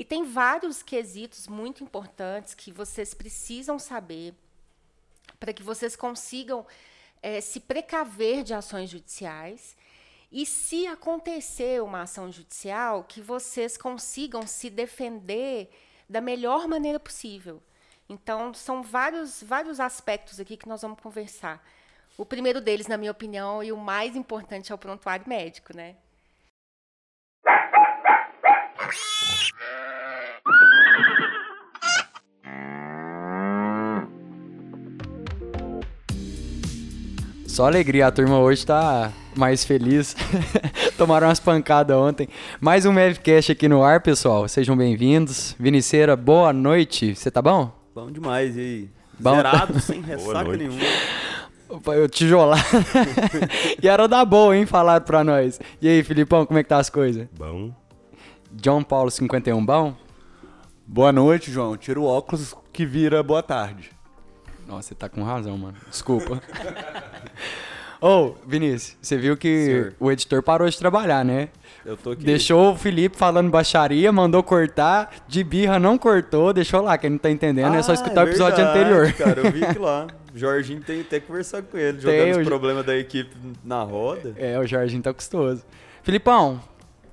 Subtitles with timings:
[0.00, 4.32] E tem vários quesitos muito importantes que vocês precisam saber
[5.38, 6.66] para que vocês consigam
[7.22, 9.76] é, se precaver de ações judiciais
[10.32, 15.68] e, se acontecer uma ação judicial, que vocês consigam se defender
[16.08, 17.62] da melhor maneira possível.
[18.08, 21.62] Então, são vários, vários aspectos aqui que nós vamos conversar.
[22.16, 25.94] O primeiro deles, na minha opinião, e o mais importante é o prontuário médico, né?
[37.60, 40.16] Só alegria, a turma hoje tá mais feliz.
[40.96, 42.26] Tomaram umas pancadas ontem.
[42.58, 44.48] Mais um Mavcast aqui no ar, pessoal.
[44.48, 45.54] Sejam bem-vindos.
[45.60, 47.14] Viniceira, boa noite.
[47.14, 47.70] Você tá bom?
[47.94, 48.90] Bom demais, e aí?
[49.18, 49.36] Bom.
[49.36, 50.80] Zerado, sem ressaca nenhuma.
[51.68, 52.64] Opa, Eu tijolar.
[53.82, 54.64] e era da boa, hein?
[54.64, 55.60] Falaram pra nós.
[55.82, 57.28] E aí, Filipão, como é que tá as coisas?
[57.38, 57.74] Bom.
[58.52, 59.94] John Paulo 51, bom?
[60.86, 61.76] Boa noite, João.
[61.76, 63.90] Tira o óculos que vira boa tarde.
[64.70, 65.74] Nossa, você tá com razão, mano.
[65.90, 66.40] Desculpa.
[68.00, 69.94] Ô, Vinícius, você viu que Senhor.
[70.00, 71.50] o editor parou de trabalhar, né?
[71.84, 72.24] Eu tô aqui.
[72.24, 77.18] Deixou o Felipe falando baixaria, mandou cortar, de birra não cortou, deixou lá, quem não
[77.18, 79.12] tá entendendo é só Ah, escutar o episódio verdade, anterior.
[79.12, 80.06] Cara, eu vi que lá.
[80.34, 82.96] O Jorginho tem até que conversar com ele, Tem, jogando o os Jo- problemas da
[82.96, 84.32] equipe na roda.
[84.38, 85.62] É, o Jorginho tá custoso.
[86.02, 86.58] Filipão,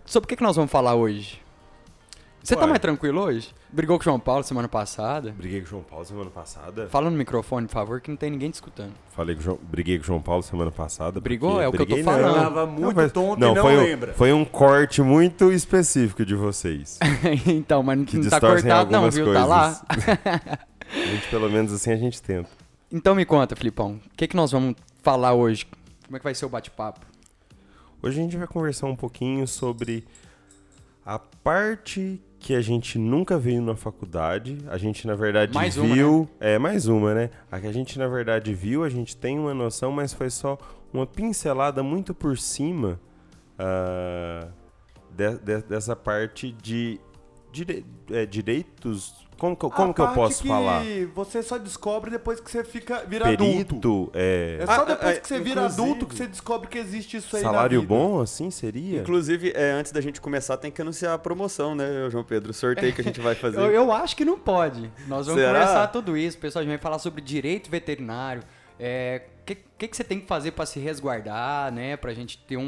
[0.05, 1.41] sobre o que, que nós vamos falar hoje?
[2.48, 2.67] Você tá Ué.
[2.70, 3.53] mais tranquilo hoje?
[3.70, 5.31] Brigou com o João Paulo semana passada?
[5.38, 6.88] Briguei com o João Paulo semana passada.
[6.88, 8.94] Fala no microfone, por favor, que não tem ninguém te escutando.
[9.12, 11.20] Falei com o João, briguei com o João Paulo semana passada.
[11.20, 11.52] Brigou?
[11.56, 12.36] porque- É o que eu tô falando.
[12.38, 14.12] Não, Tava muito mas- tonto não, e não foi lembra.
[14.12, 16.98] Um, foi um corte muito específico de vocês.
[17.45, 19.25] então, mas Que não tá distorcem cortado não, viu?
[19.25, 19.42] coisas.
[19.44, 19.81] Tá lá.
[20.90, 22.50] A gente, pelo menos assim, a gente tenta.
[22.90, 25.66] Então me conta, Filipão, o que, que nós vamos falar hoje?
[26.06, 27.02] Como é que vai ser o bate-papo?
[28.02, 30.06] Hoje a gente vai conversar um pouquinho sobre
[31.06, 34.57] a parte que a gente nunca veio na faculdade.
[34.67, 36.30] A gente, na verdade, Mais uma, viu.
[36.39, 37.29] É, mais uma, né?
[37.52, 40.57] A que a gente, na verdade, viu, a gente tem uma noção, mas foi só
[40.94, 43.00] uma pincelada muito por cima
[43.57, 44.47] ah,
[45.16, 47.00] de- de- dessa parte de
[47.51, 49.26] dire- é, direitos.
[49.38, 50.84] Como, que eu- como que eu posso que falar?
[51.16, 53.46] Você só descobre depois que você fica vira adulto.
[53.75, 56.78] Perito, é, É só Ah, depois ah, que você vira adulto que você descobre que
[56.78, 57.94] existe isso aí na salário vida.
[57.94, 59.02] bom, assim seria?
[59.02, 62.52] Inclusive, é, antes da gente começar, tem que anunciar a promoção, né, João Pedro?
[62.52, 63.58] O sorteio que a gente vai fazer.
[63.59, 64.92] Eu, eu acho que não pode.
[65.08, 65.59] Nós vamos Será?
[65.59, 66.38] conversar tudo isso.
[66.38, 68.42] Pessoal, a gente vai falar sobre direito veterinário.
[68.80, 71.96] É, O que, que, que você tem que fazer para se resguardar, né?
[71.96, 72.62] Pra gente ter um,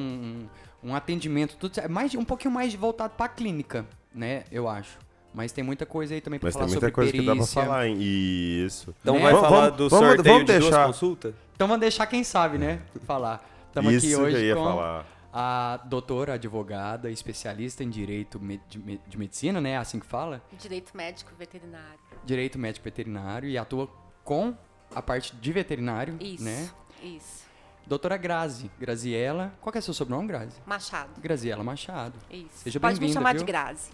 [0.84, 1.56] um, um atendimento.
[1.58, 4.44] Tudo, é mais, um pouquinho mais voltado pra clínica, né?
[4.52, 4.98] Eu acho.
[5.34, 7.24] Mas tem muita coisa aí também pra Mas tem falar muita sobre coisa que dá
[7.26, 7.62] pra perícia.
[7.64, 7.98] falar, hein?
[8.00, 8.96] Isso.
[9.02, 9.22] Então Né?
[9.22, 10.86] vai Vamos- falar do vamos- sorteio vamos de duas deixar.
[10.88, 11.36] consultas?
[11.56, 12.82] Então vamos deixar quem sabe, né?
[13.06, 13.48] Falar.
[13.68, 15.06] Estamos aqui que hoje eu ia com falar.
[15.32, 19.78] a doutora, advogada, especialista em direito de, me- de medicina, né?
[19.78, 20.42] Assim que fala.
[20.58, 22.00] Direito médico veterinário.
[22.26, 23.88] Direito médico veterinário e atua
[24.24, 24.56] com
[24.96, 26.44] a parte de veterinário, Isso.
[26.44, 26.70] né?
[27.04, 27.48] Isso.
[27.86, 29.54] Doutora Grazi, Graziela.
[29.62, 30.58] Qual que é seu sobrenome, Grazi?
[30.66, 31.10] Machado.
[31.22, 32.14] Graziela Machado.
[32.30, 32.50] Isso.
[32.56, 33.40] Seja Pode me bem-vinda, chamar viu?
[33.40, 33.90] de Grazi.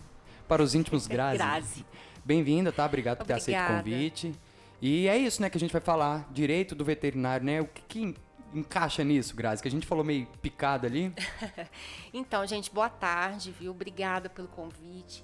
[0.47, 1.38] Para os íntimos, Grazi.
[1.38, 1.85] Grazi.
[2.23, 2.85] Bem-vinda, tá?
[2.85, 4.33] Obrigado por ter aceito o convite.
[4.81, 6.28] E é isso, né, que a gente vai falar.
[6.31, 7.61] Direito do veterinário, né?
[7.61, 8.16] O que, que en-
[8.53, 9.61] encaixa nisso, Grazi?
[9.61, 11.13] Que a gente falou meio picado ali.
[12.13, 13.72] Então, gente, boa tarde, viu?
[13.72, 15.22] Obrigada pelo convite.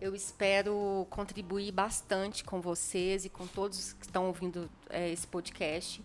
[0.00, 6.02] Eu espero contribuir bastante com vocês e com todos que estão ouvindo eh, esse podcast.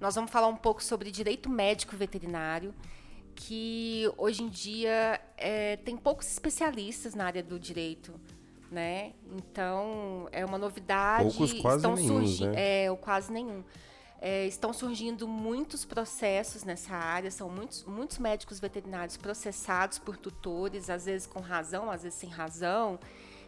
[0.00, 2.74] Nós vamos falar um pouco sobre direito médico veterinário,
[3.34, 8.12] que hoje em dia eh, tem poucos especialistas na área do direito,
[8.70, 9.12] né?
[9.32, 11.34] Então é uma novidade.
[11.36, 12.84] Poucos, quase estão nenhum, surgi- né?
[12.84, 13.62] É, ou quase nenhum.
[14.22, 20.90] É, estão surgindo muitos processos nessa área, são muitos, muitos médicos veterinários processados por tutores,
[20.90, 22.98] às vezes com razão, às vezes sem razão.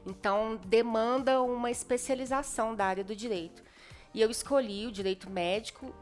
[0.06, 3.62] Então, demanda uma especialização da área do direito.
[4.14, 5.94] E eu escolhi o direito médico,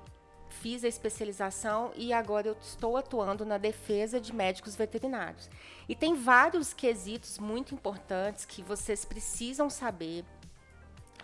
[0.50, 5.49] fiz a especialização e agora eu estou atuando na defesa de médicos veterinários.
[5.88, 10.25] E tem vários quesitos muito importantes que vocês precisam saber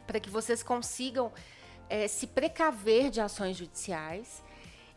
[0.06, 1.32] para que vocês consigam
[1.90, 4.43] eh, se precaver de ações judiciais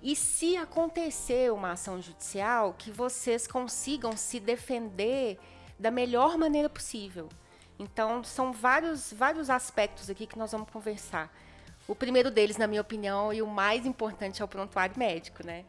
[0.02, 5.38] e se acontecer uma ação judicial, que vocês consigam se defender
[5.78, 7.30] da melhor maneira possível.
[7.78, 11.34] Então, são vários, vários aspectos aqui que nós vamos conversar.
[11.90, 15.66] O primeiro deles, na minha opinião, e o mais importante é o prontuário médico, né?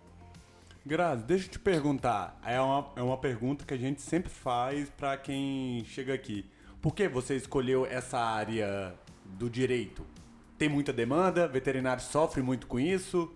[0.85, 2.39] Grazi, deixa eu te perguntar.
[2.45, 6.45] É uma, é uma pergunta que a gente sempre faz pra quem chega aqui.
[6.83, 8.95] Por que você escolheu essa área
[9.25, 10.05] do direito?
[10.59, 11.49] Tem muita demanda?
[11.49, 13.35] Veterinário sofre muito com isso?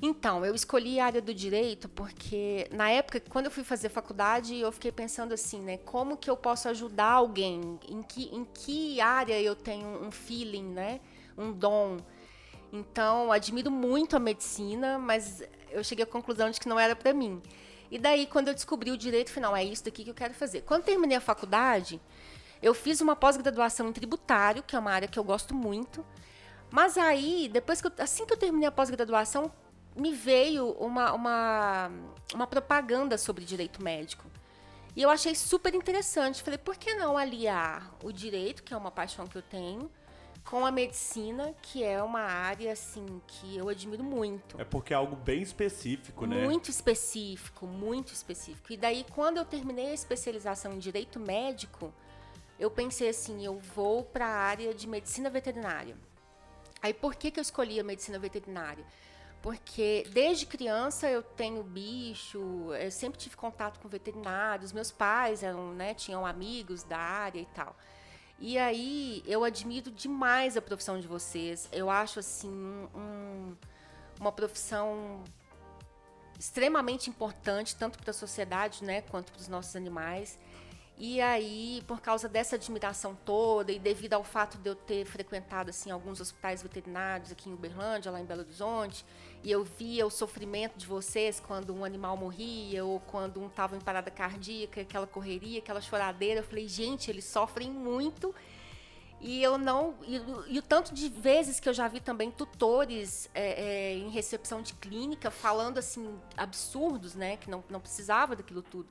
[0.00, 4.56] Então, eu escolhi a área do direito porque, na época, quando eu fui fazer faculdade,
[4.56, 5.78] eu fiquei pensando assim, né?
[5.78, 7.80] Como que eu posso ajudar alguém?
[7.88, 11.00] Em que, em que área eu tenho um feeling, né?
[11.36, 11.98] Um dom?
[12.72, 17.12] Então, admiro muito a medicina, mas eu cheguei à conclusão de que não era para
[17.12, 17.40] mim.
[17.90, 20.62] E daí, quando eu descobri o direito, final, é isso daqui que eu quero fazer.
[20.62, 22.00] Quando terminei a faculdade,
[22.60, 26.04] eu fiz uma pós-graduação em tributário, que é uma área que eu gosto muito.
[26.70, 29.52] Mas aí, depois que eu, assim que eu terminei a pós-graduação,
[29.94, 31.90] me veio uma, uma,
[32.34, 34.24] uma propaganda sobre direito médico.
[34.94, 36.42] E eu achei super interessante.
[36.42, 39.90] Falei, por que não aliar o direito, que é uma paixão que eu tenho,
[40.46, 44.60] com a medicina, que é uma área assim que eu admiro muito.
[44.60, 46.44] É porque é algo bem específico, né?
[46.44, 48.72] Muito específico, muito específico.
[48.72, 51.92] E daí, quando eu terminei a especialização em direito médico,
[52.60, 55.96] eu pensei assim, eu vou para a área de medicina veterinária.
[56.80, 58.84] Aí, por que, que eu escolhi a medicina veterinária?
[59.42, 65.72] Porque desde criança eu tenho bicho, eu sempre tive contato com veterinários, meus pais eram,
[65.72, 67.76] né, tinham amigos da área e tal.
[68.38, 71.68] E aí eu admiro demais a profissão de vocês.
[71.72, 73.54] Eu acho assim um,
[74.20, 75.24] uma profissão
[76.38, 80.38] extremamente importante tanto para a sociedade, né, quanto para os nossos animais.
[80.98, 85.68] E aí, por causa dessa admiração toda e devido ao fato de eu ter frequentado
[85.68, 89.04] assim alguns hospitais veterinários aqui em Uberlândia, lá em Belo Horizonte,
[89.44, 93.76] e eu via o sofrimento de vocês quando um animal morria ou quando um estava
[93.76, 98.34] em parada cardíaca, aquela correria, aquela choradeira, eu falei, gente, eles sofrem muito.
[99.20, 99.94] E eu não.
[100.02, 100.16] E,
[100.48, 104.60] e, o tanto de vezes que eu já vi também tutores é, é, em recepção
[104.60, 107.36] de clínica falando assim, absurdos, né?
[107.38, 108.88] Que não, não precisava daquilo tudo.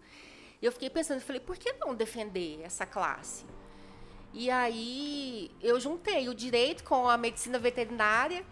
[0.66, 3.46] E eu fiquei pensando, falei, por que não defender essa classe?
[4.34, 8.44] E aí eu juntei o direito com a medicina veterinária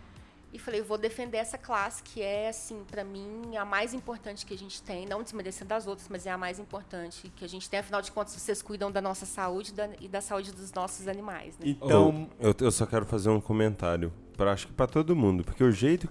[0.54, 4.54] e falei, vou defender essa classe que é, assim, para mim, a mais importante que
[4.54, 7.68] a gente tem, não desmerecendo as outras, mas é a mais importante que a gente
[7.68, 7.80] tem.
[7.80, 11.58] Afinal de contas, vocês cuidam da nossa saúde da, e da saúde dos nossos animais.
[11.58, 11.66] Né?
[11.66, 15.64] Então, eu, eu, só quero fazer um comentário, pra, acho que para todo mundo, porque
[15.64, 16.08] o jeito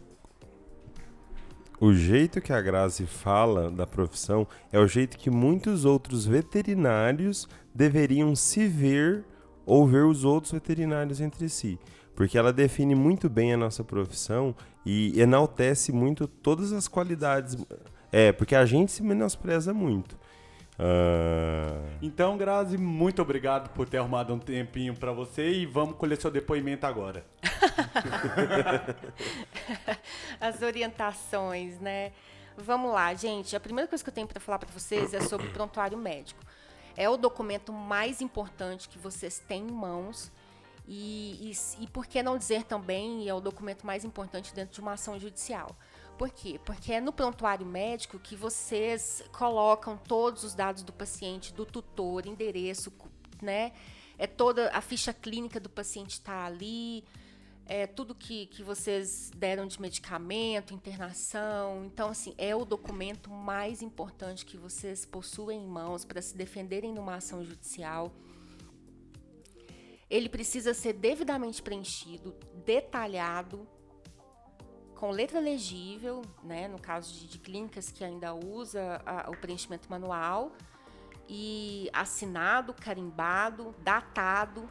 [1.82, 7.49] o jeito que a Grazi fala da profissão é o jeito que muitos outros veterinários
[7.75, 9.25] deveriam se ver
[9.67, 11.81] ou ver os outros veterinários entre si.
[12.14, 14.55] Porque ela define muito bem a nossa profissão
[14.87, 17.56] e enaltece muito todas as qualidades.
[18.12, 20.17] É, porque a gente se menospreza muito.
[20.82, 21.93] Uh...
[22.02, 26.32] Então, Grazi, muito obrigado por ter arrumado um tempinho para você e vamos colher seu
[26.32, 27.25] depoimento agora.
[30.40, 32.11] As orientações, né?
[32.56, 33.55] Vamos lá, gente.
[33.55, 36.43] A primeira coisa que eu tenho para falar para vocês é sobre o prontuário médico.
[36.96, 40.32] É o documento mais importante que vocês têm em mãos
[40.87, 44.81] e, e, e por que não dizer também é o documento mais importante dentro de
[44.81, 45.70] uma ação judicial.
[46.22, 46.60] Por quê?
[46.64, 52.28] Porque é no prontuário médico que vocês colocam todos os dados do paciente, do tutor,
[52.28, 52.92] endereço,
[53.42, 53.72] né?
[54.16, 57.02] É toda a ficha clínica do paciente está ali,
[57.66, 61.86] é tudo que, que vocês deram de medicamento, internação.
[61.86, 66.94] Então, assim, é o documento mais importante que vocês possuem em mãos para se defenderem
[66.94, 68.14] numa ação judicial.
[70.08, 72.32] Ele precisa ser devidamente preenchido,
[72.64, 73.66] detalhado,
[75.02, 79.90] com letra legível, né, no caso de, de clínicas que ainda usa a, o preenchimento
[79.90, 80.52] manual,
[81.28, 84.69] e assinado, carimbado, datado,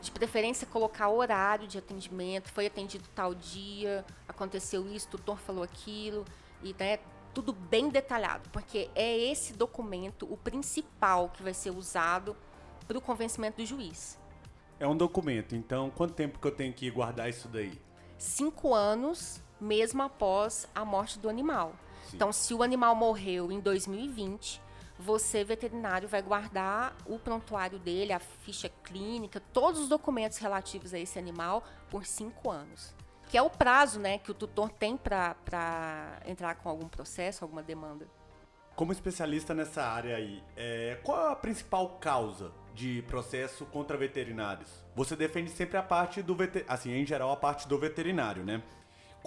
[0.00, 5.62] de preferência colocar horário de atendimento, foi atendido tal dia, aconteceu isso, o tutor falou
[5.62, 6.24] aquilo,
[6.60, 6.98] e né,
[7.32, 12.36] tudo bem detalhado, porque é esse documento o principal que vai ser usado
[12.88, 14.18] para o convencimento do juiz.
[14.80, 17.80] É um documento, então quanto tempo que eu tenho que guardar isso daí?
[18.18, 21.74] Cinco anos mesmo após a morte do animal.
[22.06, 22.16] Sim.
[22.16, 24.60] Então, se o animal morreu em 2020,
[24.98, 30.98] você, veterinário, vai guardar o prontuário dele, a ficha clínica, todos os documentos relativos a
[30.98, 32.94] esse animal por cinco anos.
[33.28, 35.36] Que é o prazo né, que o tutor tem para
[36.26, 38.06] entrar com algum processo, alguma demanda.
[38.74, 44.84] Como especialista nessa área aí, é, qual a principal causa de processo contra veterinários?
[44.94, 48.62] Você defende sempre a parte do veterinário, assim, em geral, a parte do veterinário, né?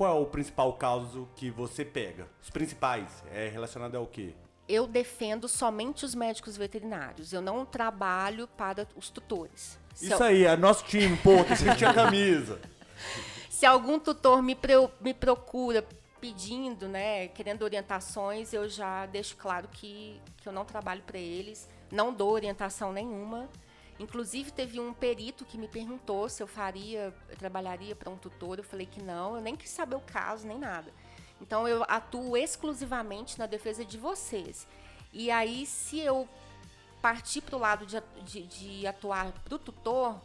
[0.01, 2.27] Qual é o principal caso que você pega?
[2.41, 4.33] Os principais é relacionado ao quê?
[4.67, 7.31] Eu defendo somente os médicos veterinários.
[7.31, 9.77] Eu não trabalho para os tutores.
[10.01, 10.23] Isso eu...
[10.23, 12.59] aí, é nosso time, pô, tem que a camisa.
[13.47, 14.73] Se algum tutor me, pre...
[14.99, 15.87] me procura
[16.19, 21.69] pedindo, né, querendo orientações, eu já deixo claro que, que eu não trabalho para eles,
[21.91, 23.47] não dou orientação nenhuma.
[24.01, 28.57] Inclusive, teve um perito que me perguntou se eu faria, eu trabalharia para um tutor.
[28.57, 30.91] Eu falei que não, eu nem quis saber o caso, nem nada.
[31.39, 34.67] Então eu atuo exclusivamente na defesa de vocês.
[35.13, 36.27] E aí, se eu
[36.99, 40.19] partir para o lado de, de, de atuar para o tutor,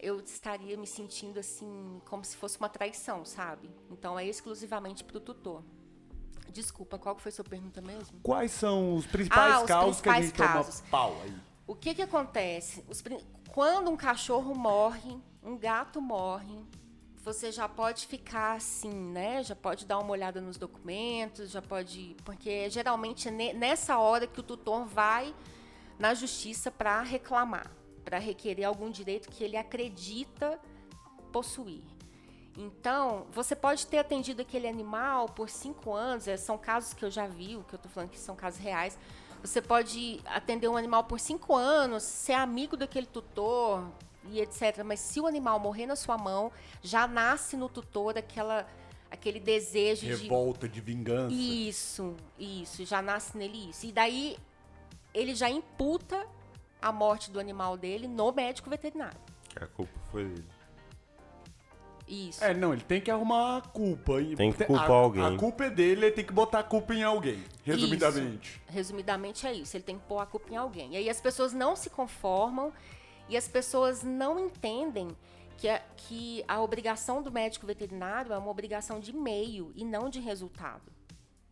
[0.00, 3.70] eu estaria me sentindo assim, como se fosse uma traição, sabe?
[3.92, 5.62] Então é exclusivamente para o tutor.
[6.50, 8.18] Desculpa, qual foi a sua pergunta mesmo?
[8.22, 11.53] Quais são os principais Ah, os casos que a principais gente toma pau aí?
[11.66, 12.84] O que que acontece?
[12.88, 13.02] Os
[13.50, 16.58] quando um cachorro morre, um gato morre,
[17.22, 19.42] você já pode ficar assim, né?
[19.42, 22.16] Já pode dar uma olhada nos documentos, já pode.
[22.24, 25.34] Porque geralmente é ne- nessa hora que o tutor vai
[25.98, 27.70] na justiça para reclamar,
[28.04, 30.60] para requerer algum direito que ele acredita
[31.32, 31.82] possuir.
[32.56, 37.10] Então, você pode ter atendido aquele animal por cinco anos, eh, são casos que eu
[37.10, 38.96] já vi, o que eu estou falando que são casos reais.
[39.44, 43.86] Você pode atender um animal por cinco anos, ser amigo daquele tutor
[44.30, 44.82] e etc.
[44.82, 46.50] Mas se o animal morrer na sua mão,
[46.82, 48.66] já nasce no tutor aquela,
[49.10, 51.34] aquele desejo de Revolta, de vingança.
[51.34, 53.84] isso, isso, já nasce nele isso.
[53.84, 54.38] E daí
[55.12, 56.26] ele já imputa
[56.80, 59.20] a morte do animal dele no médico veterinário.
[59.50, 60.53] Que a culpa foi dele.
[62.06, 62.44] Isso.
[62.44, 64.20] É, não, ele tem que arrumar a culpa.
[64.20, 65.24] e- Tem que a- culpar a, alguém.
[65.24, 68.60] A culpa é dele, ele tem que botar a culpa em alguém, resumidamente.
[68.66, 70.92] Resumidamente é isso, ele tem que pôr a culpa em alguém.
[70.92, 72.72] E aí as pessoas não se conformam
[73.28, 75.08] e as pessoas não entendem
[75.56, 80.10] que a, que a obrigação do médico veterinário é uma obrigação de meio e não
[80.10, 80.92] de resultado.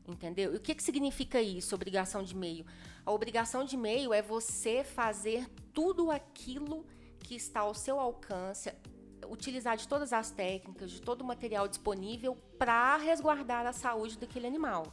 [0.06, 0.52] Entendeu?
[0.52, 2.66] E o que, que significa isso, obrigação de meio?
[3.06, 6.84] A obrigação de meio é você fazer tudo aquilo
[7.20, 8.70] que está ao seu alcance,
[9.32, 14.46] utilizar de todas as técnicas, de todo o material disponível para resguardar a saúde daquele
[14.46, 14.86] animal.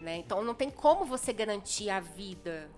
[0.00, 0.16] Né?
[0.16, 2.70] Então não tem como você garantir a vida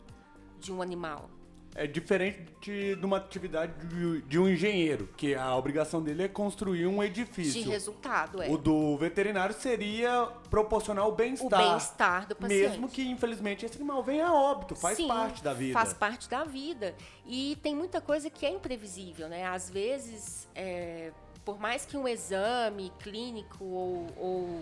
[0.58, 1.30] de um animal.
[1.76, 6.28] É diferente de, de uma atividade de, de um engenheiro, que a obrigação dele é
[6.28, 7.68] construir um De edifício.
[7.68, 8.48] resultado, é.
[8.48, 11.58] O do veterinário seria proporcionar o O bem-estar.
[11.58, 12.68] bem-estar do paciente.
[12.68, 15.72] Mesmo que, infelizmente, esse animal venha a óbito, faz Sim, parte da vida.
[15.72, 16.94] Faz parte da vida.
[17.26, 19.44] E tem muita coisa que é imprevisível, né?
[19.44, 21.10] Às vezes, é,
[21.44, 24.60] por mais que um exame clínico ou, ou,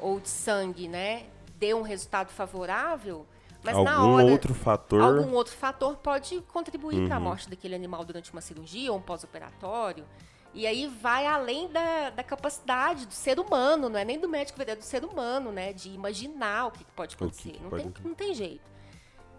[0.00, 1.26] ou de sangue, né,
[1.58, 3.26] dê um resultado favorável,
[3.62, 5.00] mas na Algum hora outro fator.
[5.02, 7.24] algum outro fator pode contribuir para a Uhum.
[7.24, 10.06] morte daquele animal durante uma cirurgia ou um pós-operatório.
[10.52, 14.60] E aí vai além da, da capacidade do ser humano, não é nem do médico
[14.62, 15.72] é do ser humano, né?
[15.72, 17.52] De imaginar o que que pode que acontecer.
[17.52, 18.08] que não, pode tem, acontecer.
[18.08, 18.70] não tem jeito.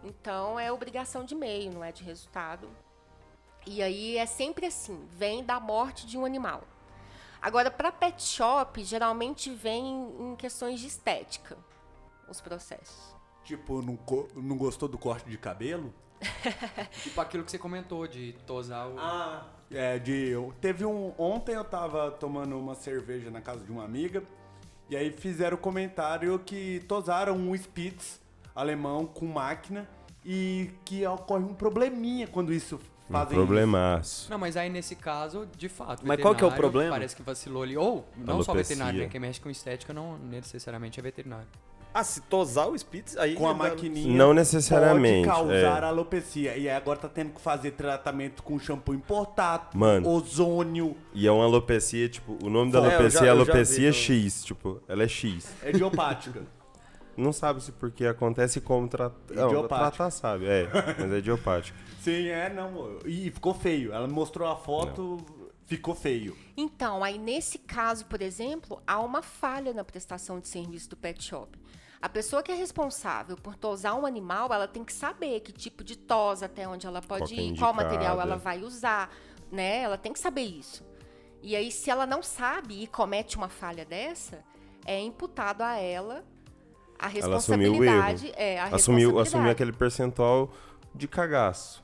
[0.03, 2.69] Então é obrigação de meio, não é de resultado.
[3.67, 6.63] E aí é sempre assim, vem da morte de um animal.
[7.41, 9.85] Agora, para pet shop, geralmente vem
[10.19, 11.57] em questões de estética
[12.29, 13.15] os processos.
[13.43, 13.98] Tipo, não,
[14.36, 15.93] não gostou do corte de cabelo?
[17.03, 18.95] Tipo aquilo que você comentou de tosar o.
[19.00, 20.29] Ah, é, de.
[20.29, 21.13] eu- Teve um.
[21.17, 24.24] Ontem eu tava tomando uma cerveja na casa de uma amiga.
[24.89, 28.19] E aí fizeram comentário que tosaram um Spitz
[28.55, 29.88] alemão com máquina.
[30.24, 32.79] E que ocorre um probleminha quando isso
[33.10, 34.29] Um fazem problemaço.
[34.29, 36.05] Não, mas aí nesse caso, de fato.
[36.05, 36.91] Mas qual que é o problema?
[36.91, 37.75] Parece que vacilou ali.
[37.75, 38.75] Ou, não só Alopecia.
[38.75, 39.10] veterinário, né?
[39.10, 41.48] Quem mexe com estética não necessariamente é veterinário.
[41.93, 43.36] Ah, se tosar o Spitz, aí...
[43.36, 44.15] com a maquininha.
[44.15, 45.86] Não necessariamente, Pode causar é.
[45.86, 46.55] alopecia.
[46.57, 50.07] E aí agora tá tendo que fazer tratamento com shampoo importado, Mano.
[50.10, 53.91] ozônio, E é uma alopecia, tipo, o nome da É, alopecia já- é já alopecia
[53.91, 55.53] vi, X, tipo, ela é X.
[55.63, 56.41] é idiopática.
[57.17, 59.15] Não sabe-se por que acontece e como tratar.
[59.33, 60.67] Não, tratar sabe, é,
[60.98, 61.77] mas é idiopático.
[62.01, 62.98] Sim, é, não.
[63.05, 63.93] E ficou feio.
[63.93, 65.17] Ela mostrou a foto,
[65.65, 66.36] ficou feio.
[66.55, 71.21] Então, aí nesse caso, por exemplo, há uma falha na prestação de serviço do pet
[71.21, 71.60] shop.
[72.01, 75.84] A pessoa que é responsável por tosar um animal, ela tem que saber que tipo
[75.84, 78.22] de tos, até onde ela pode Qual é ir, qual material indicada.
[78.24, 79.12] ela vai usar,
[79.51, 79.79] né?
[79.81, 80.84] Ela tem que saber isso.
[81.43, 84.43] E aí, se ela não sabe e comete uma falha dessa,
[84.86, 86.24] é imputado a ela
[86.98, 87.93] a Ela assumiu o erro.
[87.96, 88.34] responsabilidade.
[88.36, 89.27] É, Assumiu, responsabilidade.
[89.27, 90.51] assumiu aquele percentual
[90.93, 91.84] de cagaço,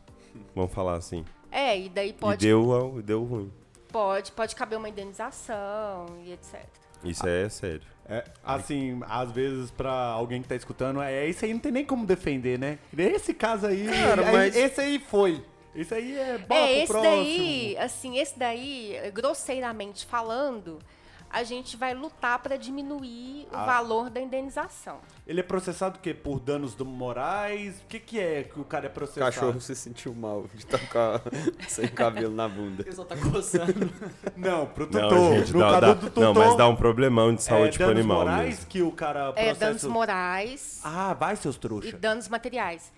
[0.56, 1.26] vamos falar assim.
[1.52, 3.52] É, e daí E pode, deu, deu ruim.
[3.92, 6.66] pode, pode caber uma indenização e etc.
[7.10, 7.82] Isso é sério.
[8.10, 11.86] É, assim, às vezes pra alguém que tá escutando, é isso aí não tem nem
[11.86, 12.80] como defender, né?
[12.98, 15.44] Esse caso aí, Cara, aí- mas- esse aí foi.
[15.76, 17.16] Esse aí é bota É, pro esse próximo.
[17.24, 20.80] daí, assim, esse daí, grosseiramente falando,
[21.30, 23.62] a gente vai lutar para diminuir Ah.
[23.62, 24.98] o valor da indenização.
[25.26, 26.14] Ele é processado o quê?
[26.14, 27.80] Por danos do- morais?
[27.82, 29.32] O que que é que o cara é O processado?
[29.34, 30.80] cachorro se sentiu mal de estar
[31.68, 32.84] sem cabelo na bunda.
[32.84, 33.92] Ele só tá coçando.
[34.38, 35.12] Não, pro tutor.
[35.12, 37.78] Não, gente, no dá, dá- do tutor, não, mas dá um problemão de é, saúde
[37.78, 38.66] pro danos animal morais mesmo.
[38.68, 39.60] que o cara É, processa...
[39.60, 41.94] danos morais Ah, vai, seus e trouxas.
[42.00, 42.92] danos materiais.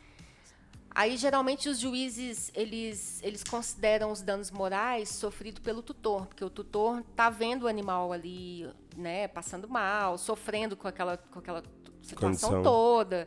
[0.99, 6.49] Aí, geralmente, os juízes, eles, eles consideram os danos morais sofridos pelo tutor, porque o
[6.49, 11.63] tutor tá vendo o animal ali, né, passando mal, sofrendo com aquela, com aquela
[12.01, 12.63] situação Condição.
[12.63, 13.25] toda.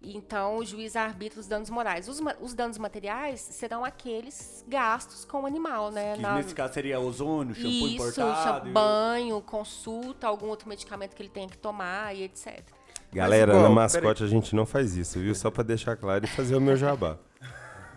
[0.00, 2.08] E, Então, o juiz arbitra os danos morais.
[2.08, 6.14] Os, os danos materiais serão aqueles gastos com o animal, né?
[6.16, 8.66] Que na- nesse caso seria ozônio, shampoo Isso, importado.
[8.70, 12.64] e- banho, consulta, algum outro medicamento que ele tenha que tomar e etc.
[13.12, 15.34] Galera, igual, na mascote a gente não faz isso, viu?
[15.34, 17.16] Só pra deixar claro e fazer o meu jabá.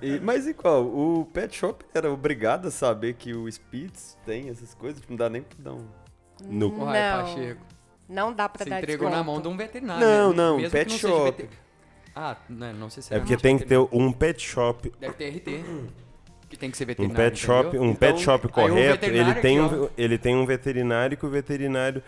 [0.02, 4.74] E- mas igual, o pet shop era obrigado a saber que o Spitz tem essas
[4.74, 5.86] coisas, tipo, não dá nem pra dar um...
[6.46, 6.68] No...
[6.84, 7.24] Uai, Não.
[7.26, 7.62] Pacheco.
[8.10, 9.32] Não dá pra Você dar entregou na desconto.
[9.34, 10.06] mão de um veterinário.
[10.06, 10.36] Não, né?
[10.36, 11.24] não, Mesmo pet não shop.
[11.32, 11.50] veter-
[12.16, 14.92] Ah, não, não sei se É porque muito tem que ter um pet shop.
[15.00, 15.64] Deve ter RT.
[16.50, 17.32] Que tem que ser Um veterinário.
[17.32, 17.82] pet shop, entendeu?
[17.82, 21.26] um Então, pet shop correto, ele veterinário tem, aqui, um, ele tem um veterinário que
[21.26, 22.04] o veterinário.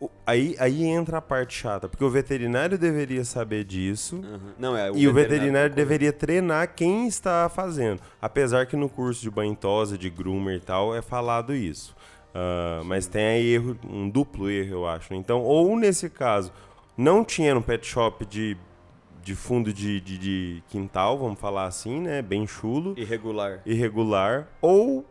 [0.00, 4.40] O- Aí, aí entra a parte chata, porque o veterinário deveria saber disso Aham.
[4.58, 8.00] Não, é e o veterinário deveria treinar quem está fazendo.
[8.22, 11.94] Apesar que no curso de banho tosa, de groomer e tal, é falado isso.
[12.34, 15.12] Ah, mas tem aí erro, um duplo erro, eu acho.
[15.14, 16.52] Então, ou nesse caso,
[16.96, 18.56] não tinha no pet shop de,
[19.22, 22.22] de fundo de, de, de quintal, vamos falar assim, né?
[22.22, 25.04] Bem chulo Irregular, irregular ou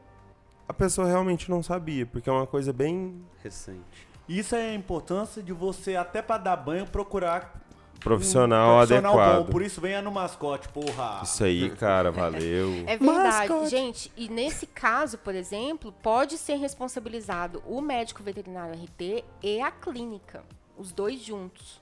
[0.67, 4.08] a pessoa realmente não sabia, porque é uma coisa bem recente.
[4.29, 7.59] Isso é a importância de você, até pra dar banho, procurar
[8.00, 9.45] profissional, um profissional adequado.
[9.45, 9.51] bom.
[9.51, 11.21] Por isso venha no mascote, porra.
[11.24, 12.83] Isso aí, cara, valeu.
[12.86, 14.12] É verdade, gente.
[14.15, 20.43] E nesse caso, por exemplo, pode ser responsabilizado o médico veterinário RT e a clínica,
[20.77, 21.81] os dois juntos.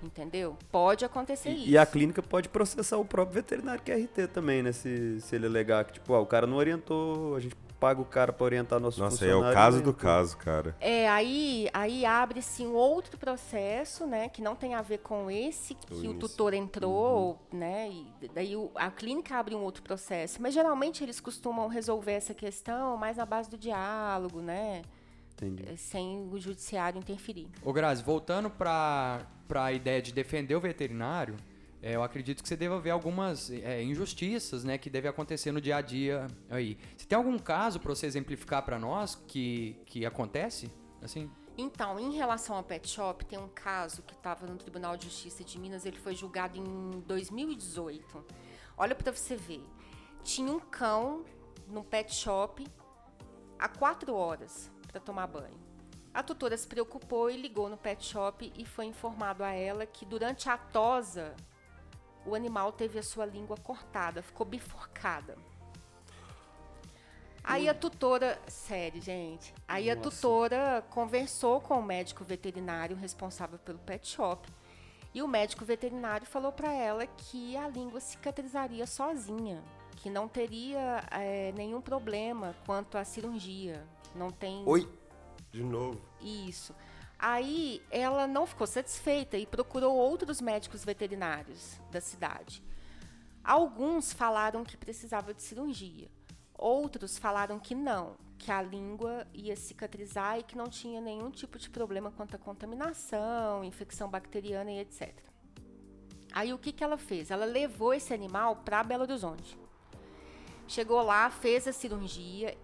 [0.00, 0.56] Entendeu?
[0.70, 1.68] Pode acontecer isso.
[1.68, 4.70] E, e a clínica pode processar o próprio veterinário que é RT também, né?
[4.70, 8.04] Se, se ele alegar que, tipo, ah, o cara não orientou, a gente paga o
[8.04, 9.50] cara pra orientar nosso Nossa, é funcionário.
[9.50, 10.74] o caso não do caso, cara.
[10.80, 15.74] É, aí, aí abre-se um outro processo, né, que não tem a ver com esse
[15.74, 16.18] que o, início.
[16.18, 20.40] tutor entrou, né, e daí o- a clínica abre um outro processo.
[20.40, 24.82] Mas geralmente eles costumam resolver essa questão mais na base do diálogo, né,
[25.34, 25.64] Entendi.
[25.68, 27.46] eh, sem o judiciário interferir.
[27.62, 31.36] Ô, Grazi, voltando pra, pra ideia de defender o veterinário,
[31.82, 35.60] é, eu acredito que você deva ver algumas é, injustiças, né, que devem acontecer no
[35.60, 36.78] dia a dia aí.
[36.96, 40.70] Você tem algum caso pra você exemplificar pra nós que, que acontece?
[41.02, 41.30] Assim?
[41.58, 45.42] Então, em relação ao pet shop, tem um caso que estava no Tribunal de Justiça
[45.42, 48.24] de Minas, ele foi julgado em 2018.
[48.76, 49.62] Olha para você ver.
[50.22, 51.24] Tinha um cão
[51.68, 52.66] no pet shop
[53.58, 55.58] há quatro horas para tomar banho.
[56.12, 60.04] A tutora se preocupou e ligou no pet shop e foi informado a ela que
[60.04, 61.34] durante a tosa
[62.26, 65.36] o animal teve a sua língua cortada, ficou bifurcada.
[67.42, 69.54] Aí a tutora, sério, gente.
[69.68, 74.48] Aí a tutora conversou com o médico veterinário responsável pelo pet shop.
[75.14, 79.62] E o médico veterinário falou para ela que a língua cicatrizaria sozinha,
[79.96, 83.86] que não teria eh, nenhum problema quanto à cirurgia.
[84.14, 84.86] Não tem Oi,
[85.52, 86.00] de novo.
[86.20, 86.74] isso.
[87.18, 92.62] Aí ela não ficou satisfeita e procurou outros médicos veterinários da cidade.
[93.42, 96.10] Alguns falaram que precisava de cirurgia.
[96.52, 101.58] Outros falaram que não, que a língua ia cicatrizar e que não tinha nenhum tipo
[101.58, 105.14] de problema quanto à contaminação, infecção bacteriana e etc.
[106.32, 107.30] Aí o que, que ela fez?
[107.30, 109.58] Ela levou esse animal para Belo Horizonte.
[110.68, 112.56] Chegou lá, fez a cirurgia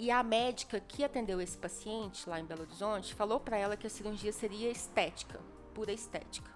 [0.00, 3.86] e a médica que atendeu esse paciente lá em Belo Horizonte falou para ela que
[3.86, 5.38] a cirurgia seria estética,
[5.74, 6.50] pura estética.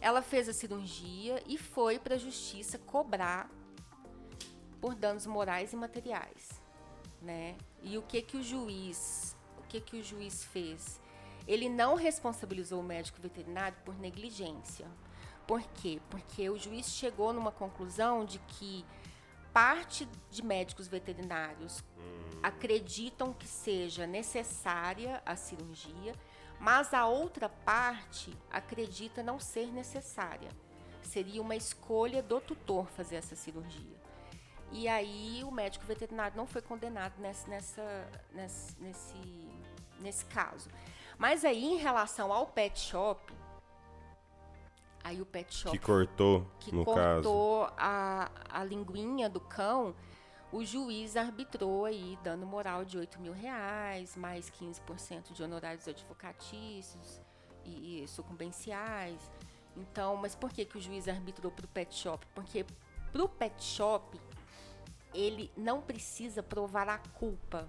[0.00, 3.50] Ela fez a cirurgia e foi para a justiça cobrar
[4.80, 6.62] por danos morais e materiais,
[7.20, 7.54] né?
[7.82, 10.98] E o que que o juiz, o que que o juiz fez?
[11.46, 14.86] Ele não responsabilizou o médico veterinário por negligência.
[15.46, 16.00] Por quê?
[16.08, 18.86] Porque o juiz chegou numa conclusão de que
[19.58, 21.82] parte de médicos veterinários
[22.40, 26.14] acreditam que seja necessária a cirurgia,
[26.60, 30.48] mas a outra parte acredita não ser necessária.
[31.02, 33.98] Seria uma escolha do tutor fazer essa cirurgia.
[34.70, 39.48] E aí o médico veterinário não foi condenado nesse, nessa, nesse, nesse,
[39.98, 40.70] nesse caso.
[41.18, 43.32] Mas aí, em relação ao pet shop,
[45.08, 47.22] aí o pet shop Que cortou, que no caso.
[47.22, 49.94] cortou a, a linguinha do cão,
[50.52, 57.20] o juiz arbitrou aí dano moral de 8 mil reais, mais 15% de honorários advocatícios
[57.64, 59.20] e, e sucumbenciais.
[59.76, 62.26] Então, mas por que, que o juiz arbitrou para o pet shop?
[62.34, 62.64] Porque
[63.12, 64.18] para o pet shop,
[65.14, 67.68] ele não precisa provar a culpa.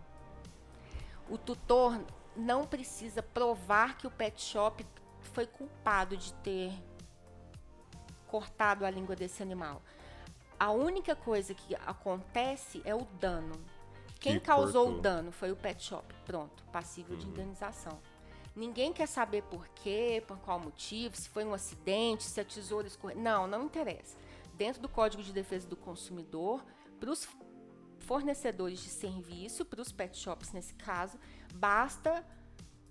[1.29, 2.01] O tutor
[2.35, 4.85] não precisa provar que o pet shop
[5.21, 6.71] foi culpado de ter
[8.29, 9.81] cortado a língua desse animal.
[10.61, 13.55] a única coisa que acontece é o dano.
[14.19, 14.99] Quem Que causou cortou.
[14.99, 16.13] o dano foi o pet shop.
[16.25, 17.19] Pronto, passível Uhum.
[17.21, 17.97] de indenização.
[18.53, 22.87] Ninguém quer saber por quê, por qual motivo, se foi um acidente, se a tesoura
[22.87, 23.17] escorreu.
[23.17, 24.17] Não, não interessa.
[24.55, 26.61] Dentro do Código de Defesa do Consumidor,
[26.99, 27.25] para os
[27.99, 31.17] fornecedores de serviço, para os pet shops nesse caso,
[31.53, 32.25] basta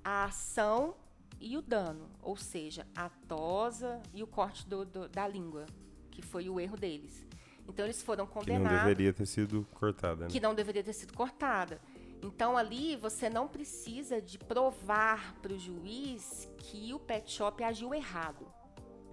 [0.02, 0.94] a ação
[1.40, 5.66] e o dano, ou seja, a tosa e o corte do- do- da língua,
[6.10, 7.26] que foi o erro deles.
[7.68, 10.30] Então eles foram Que não condenados deveria ter sido cortada, né?
[10.30, 11.80] que não deveria ter sido cortada.
[12.22, 17.94] Então ali você não precisa de provar para o juiz que o pet shop agiu
[17.94, 18.46] errado.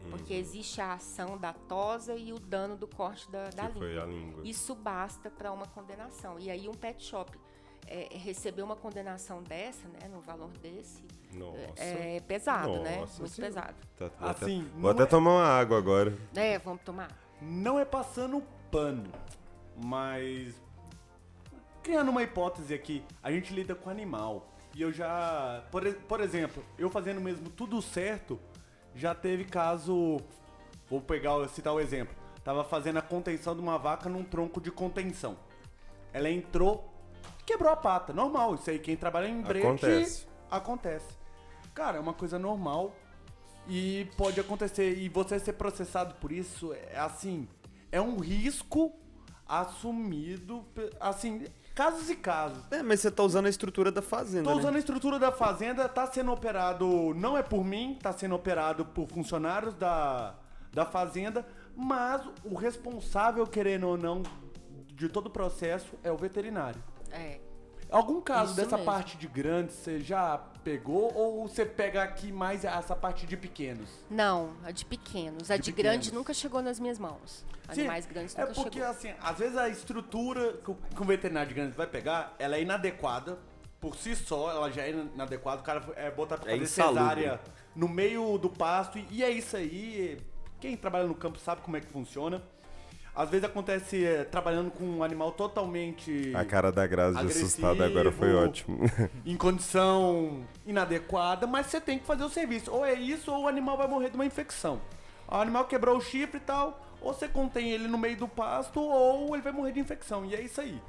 [0.09, 0.39] Porque Uhum.
[0.39, 3.79] existe a ação da tosa e o dano do corte da, da língua.
[3.81, 4.41] foi a língua.
[4.47, 6.39] Isso basta para uma condenação.
[6.39, 7.37] E aí um pet shop
[7.87, 11.83] é, receber uma condenação dessa, né, no valor desse, Nossa.
[11.83, 12.97] é pesado, né?
[12.97, 13.53] Nossa Muito Senhora.
[13.53, 13.75] pesado.
[13.97, 16.17] Tá- vou até- Assim, vou não até é- tomar uma água agora.
[16.35, 17.09] É, vamos tomar.
[17.41, 19.03] Não é passando pano,
[19.83, 20.55] mas
[21.83, 24.47] criando uma hipótese aqui, a gente lida com animal.
[24.73, 28.39] E eu já, por, por exemplo, eu fazendo mesmo tudo certo,
[28.93, 30.19] já teve caso,
[30.89, 34.71] vou pegar, citar o exemplo, tava fazendo a contenção de uma vaca num tronco de
[34.71, 35.37] contenção.
[36.11, 36.91] Ela entrou,
[37.45, 40.27] quebrou a pata, normal, isso aí quem trabalha em brete Acontece.
[40.49, 41.07] acontece.
[41.73, 42.95] Cara, é uma coisa normal
[43.67, 44.97] e pode acontecer.
[44.97, 47.47] E você ser processado por isso é assim,
[47.91, 48.93] é um risco
[49.47, 50.65] assumido,
[50.99, 52.63] assim, casos e casos.
[52.71, 54.61] É, mas você tá usando a estrutura da fazenda, Tô né?
[54.61, 58.85] usando a estrutura da fazenda, tá sendo operado, não é por mim, tá sendo operado
[58.85, 60.35] por funcionários da,
[60.73, 64.23] da fazenda, mas o responsável, querendo ou não,
[64.93, 66.81] de todo o processo é o veterinário.
[67.11, 67.39] É.
[67.89, 68.91] Algum caso Isso dessa mesmo.
[68.91, 73.87] parte de grandes você já pegou ou você pega aqui mais essa parte de pequenos?
[74.09, 75.51] Não, a de pequenos.
[75.51, 77.45] A De de, grande nunca chegou nas minhas mãos.
[77.71, 78.89] Sim, Animais grandes É nunca porque, chegou.
[78.91, 82.55] assim, às vezes a estrutura que o, que o veterinário de grande vai pegar, ela
[82.57, 83.37] é inadequada.
[83.79, 85.61] Por si só, ela já é inadequada.
[85.61, 87.03] O cara é botar pra É fazer insalubre.
[87.03, 87.39] cesárea
[87.75, 88.97] no meio do pasto.
[88.97, 90.17] E, e é isso aí.
[90.59, 92.41] Quem trabalha no campo sabe como é que funciona.
[93.15, 97.45] Às vezes acontece é, trabalhando com um animal totalmente A cara da Grazi de Agressivo.
[97.45, 98.79] assustada agora foi ótimo.
[99.25, 102.71] em condição inadequada, mas você tem que fazer o serviço.
[102.71, 104.81] Ou é isso, ou o animal vai morrer de uma infecção.
[105.27, 108.81] O animal quebrou o chifre e tal, ou você contém ele no meio do pasto,
[108.81, 110.25] ou ele vai morrer de infecção.
[110.25, 110.79] E é isso aí.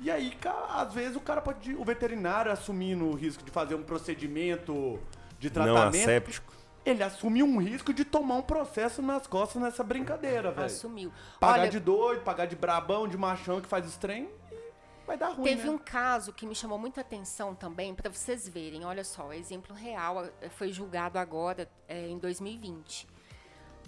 [0.00, 0.36] E aí,
[0.70, 1.72] às vezes, o cara pode.
[1.76, 4.98] O veterinário assumindo o risco de fazer um procedimento
[5.38, 6.02] de Não tratamento.
[6.02, 6.52] asséptico.
[6.84, 10.66] Ele assume um risco de tomar um processo nas costas nessa brincadeira, velho.
[10.66, 11.12] Assumiu.
[11.40, 15.30] Pagar Olha, de doido, pagar de brabão, de machão que faz estranho, e vai dar
[15.30, 15.44] ruim.
[15.44, 15.70] Teve né?
[15.70, 18.84] um caso que me chamou muita atenção também, para vocês verem.
[18.84, 23.08] Olha só, exemplo real, eh, foi julgado agora, eh, em 2020.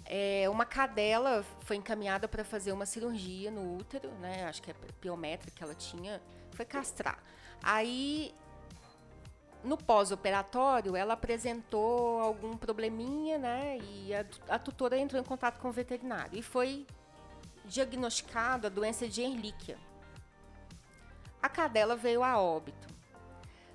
[0.09, 4.45] É, uma cadela foi encaminhada para fazer uma cirurgia no útero, né?
[4.45, 7.21] Acho que é piométrica que ela tinha, foi castrar.
[7.61, 8.33] Aí,
[9.67, 13.77] no pós-operatório, ela apresentou algum probleminha, né?
[13.77, 16.87] E a, a tutora entrou em contato com o veterinário e foi
[17.65, 19.77] diagnosticada a doença de Ehrlichia.
[21.41, 22.87] A cadela veio a óbito.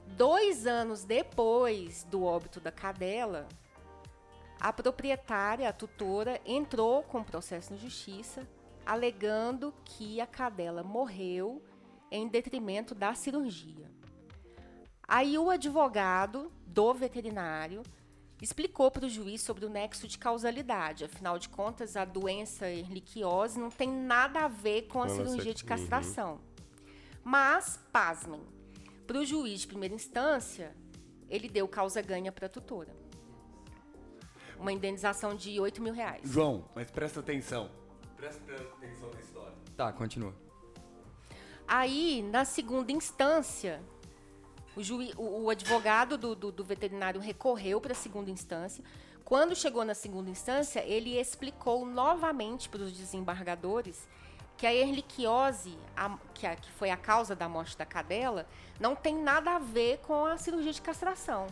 [0.06, 3.46] Dois anos depois do óbito da cadela,
[4.58, 8.48] a proprietária, a tutora, entrou com processo na justiça,
[8.84, 11.62] alegando que a cadela morreu
[12.10, 13.90] em detrimento da cirurgia.
[15.06, 17.82] Aí o advogado do veterinário
[18.40, 21.04] explicou para o juiz sobre o nexo de causalidade.
[21.04, 25.14] Afinal de contas, a doença erliquiose não tem nada a ver com a Com a
[25.14, 25.68] cirurgia de uhum.
[25.68, 26.40] castração.
[27.22, 28.40] Mas, pasmem,
[29.06, 30.74] para o juiz de primeira instância,
[31.28, 32.94] ele deu causa-ganha para a tutora.
[34.58, 36.22] Uma indenização de 8 mil reais.
[36.24, 37.70] João, mas presta atenção.
[38.16, 39.54] Presta atenção na história.
[39.76, 40.34] Tá, continua.
[41.66, 43.82] Aí, na segunda instância,
[44.76, 48.82] o, juiz, o, o advogado do, do- do veterinário recorreu para a segunda instância.
[49.24, 54.08] Quando chegou na segunda instância, ele explicou novamente para os desembargadores
[54.56, 58.46] que a erliquiose, a- que, a- que foi a causa da morte da cadela,
[58.80, 61.46] não tem nada a ver com a cirurgia de castração.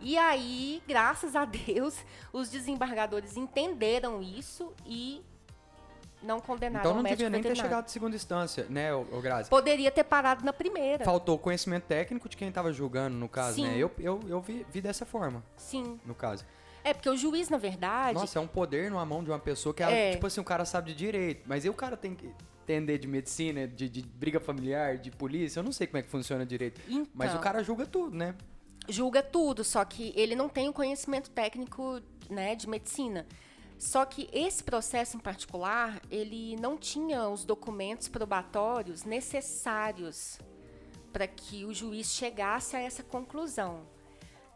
[0.00, 1.96] E aí, graças a Deus,
[2.32, 5.22] os desembargadores entenderam isso e
[6.22, 9.50] não condenaram Então o não devia nem ter chegado à segunda instância, né, ô Grazi?
[9.50, 11.04] Poderia ter parado na primeira.
[11.04, 13.66] Faltou conhecimento técnico de quem estava julgando, no caso, Sim.
[13.66, 13.76] né?
[13.78, 15.98] Eu, eu, eu vi, vi dessa forma, Sim.
[16.04, 16.44] no caso.
[16.84, 18.18] É, porque o juiz, na verdade.
[18.18, 20.06] Nossa, é um poder numa mão de uma pessoa que, É.
[20.06, 21.42] ela, tipo assim, o cara sabe de direito.
[21.46, 22.28] Mas aí o cara tem que
[22.64, 25.60] entender de medicina, de, de briga familiar, de polícia.
[25.60, 26.80] Eu não sei como é que funciona direito.
[27.14, 27.40] Mas o Então.
[27.40, 28.34] cara julga tudo, né?
[28.88, 33.24] julga tudo, só que ele não tem o conhecimento técnico, né, de medicina.
[33.82, 40.38] Só que esse processo em particular, ele não tinha os documentos probatórios necessários
[41.12, 43.80] para que o juiz chegasse a essa conclusão,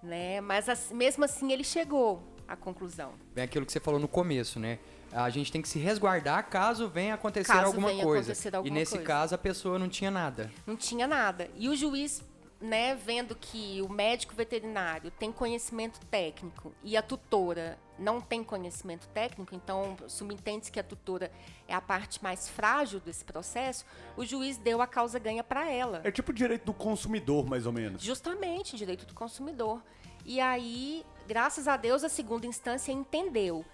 [0.01, 0.41] né?
[0.41, 3.15] Mas as- mesmo assim ele chegou à conclusão.
[3.35, 4.79] Vem aquilo que você falou no começo, né?
[5.13, 8.31] A gente tem que se resguardar caso venha acontecer Caso alguma venha coisa.
[8.31, 9.07] acontecer e alguma nesse coisa.
[9.07, 10.53] caso a pessoa não tinha nada.
[10.65, 11.51] Não tinha nada.
[11.57, 12.23] E o juiz,
[12.61, 19.09] né, vendo que o médico veterinário tem conhecimento técnico e a tutora não tem conhecimento
[19.09, 21.31] técnico, então subentende-se que a tutora
[21.67, 23.85] é a parte mais frágil desse processo,
[24.17, 26.01] o juiz deu a causa ganha para ela.
[26.05, 28.03] É tipo o direito do consumidor, mais ou menos.
[28.03, 29.83] Justamente, direito do consumidor.
[30.25, 33.65] E aí, graças a Deus, a segunda instância entendeu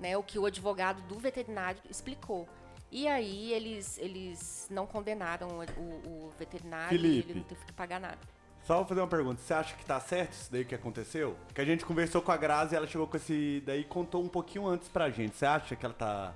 [0.00, 2.48] né, o que o advogado do veterinário explicou.
[2.90, 7.30] E aí eles, eles não condenaram o, o- veterinário Felipe.
[7.30, 8.18] ele não teve que pagar nada.
[8.64, 9.40] Só vou fazer uma pergunta.
[9.40, 11.36] Você acha que tá certo isso daí que aconteceu?
[11.54, 14.22] Que a gente conversou com a Grazi e ela chegou com esse daí e contou
[14.22, 15.36] um pouquinho antes pra gente.
[15.36, 16.32] Você acha que ela tá.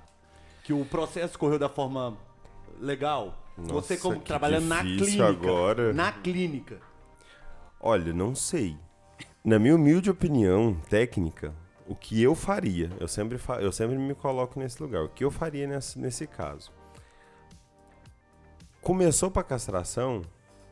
[0.63, 2.15] que o processo correu da forma
[2.79, 3.35] legal?
[3.57, 5.27] Nossa, Você como trabalhando na clínica.
[5.27, 5.91] agora.
[5.93, 6.79] Na clínica.
[7.79, 8.77] Olha, não sei.
[9.43, 11.53] Na minha humilde opinião técnica,
[11.87, 15.23] o que eu faria, eu sempre, fa- eu sempre me coloco nesse lugar, o que
[15.23, 16.71] eu faria nesse, nesse caso?
[18.81, 20.21] Começou para castração,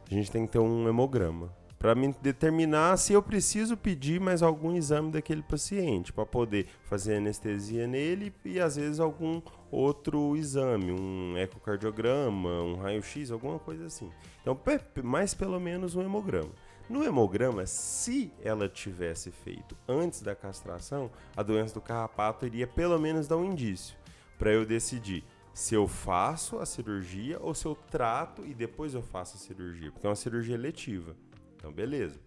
[0.09, 4.41] a gente tem que ter um hemograma para me determinar se eu preciso pedir mais
[4.41, 10.91] algum exame daquele paciente para poder fazer anestesia nele e às vezes algum outro exame,
[10.91, 14.11] um ecocardiograma, um raio-x, alguma coisa assim.
[14.41, 14.59] Então,
[15.03, 16.51] mais pelo menos um hemograma.
[16.89, 22.97] No hemograma, se ela tivesse feito antes da castração, a doença do carrapato iria pelo
[22.97, 23.95] menos dar um indício
[24.39, 25.23] para eu decidir
[25.57, 29.91] se eu faço a cirurgia ou se eu trato e depois eu faço a cirurgia,
[29.91, 31.15] porque é uma cirurgia letiva.
[31.55, 32.19] Então, beleza.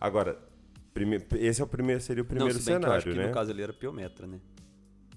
[0.00, 0.36] Agora,
[0.92, 3.12] prime- esse é o primeiro seria o primeiro não, se bem que eu acho cenário,
[3.20, 3.28] que né?
[3.28, 4.40] no caso ele era piometra, né?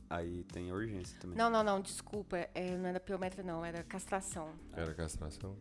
[0.07, 1.35] Aí tem a urgência também.
[1.35, 2.37] Não, não, não, desculpa.
[2.53, 4.49] é, não era piometra, não, era castração.
[4.71, 5.55] Era castração.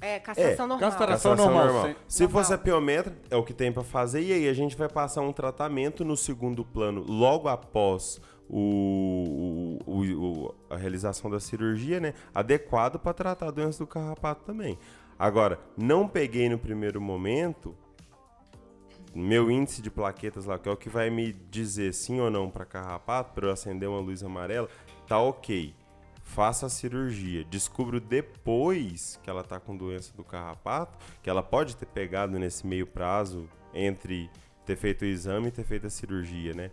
[0.00, 0.90] É, castração normal.
[0.90, 1.96] castração Castração normal, normal.
[2.08, 2.42] Se Normal.
[2.42, 4.20] fosse a piometra, é o que tem pra fazer.
[4.20, 10.00] E aí a gente vai passar um tratamento no segundo plano, logo após o, o-
[10.46, 12.14] o- a realização da cirurgia, né?
[12.34, 14.78] Adequado para tratar a doença do carrapato também.
[15.18, 17.74] Agora, não peguei no primeiro momento.
[19.14, 22.50] Meu índice de plaquetas lá, que é o que vai me dizer sim ou não
[22.50, 24.68] para carrapato, para eu acender uma luz amarela,
[25.06, 25.74] tá ok
[26.24, 27.44] faça a cirurgia.
[27.44, 32.66] Descubro depois que ela tá com doença do carrapato, que ela pode ter pegado nesse
[32.66, 34.30] meio prazo entre
[34.64, 36.70] ter feito o exame e ter feito a cirurgia, né?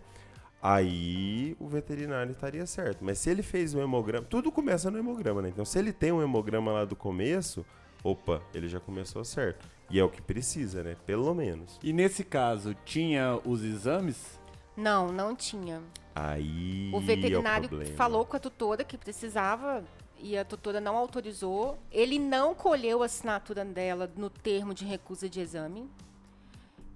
[0.62, 3.04] Aí o veterinário estaria certo.
[3.04, 5.48] Mas se ele fez um hemograma, tudo começa no hemograma, né?
[5.48, 7.66] Então se ele tem um hemograma lá do começo,
[8.04, 9.68] opa, ele já começou certo.
[9.90, 10.96] E é o que precisa, né?
[11.04, 11.80] Pelo menos.
[11.82, 14.40] E nesse caso, tinha os exames?
[14.76, 15.82] Não, não tinha.
[16.14, 17.96] Aí O é veterinário problema.
[17.96, 19.84] falou com a tutora que precisava
[20.18, 21.76] e a tutora não autorizou.
[21.90, 25.90] Ele não colheu a assinatura dela no termo de recusa de exame.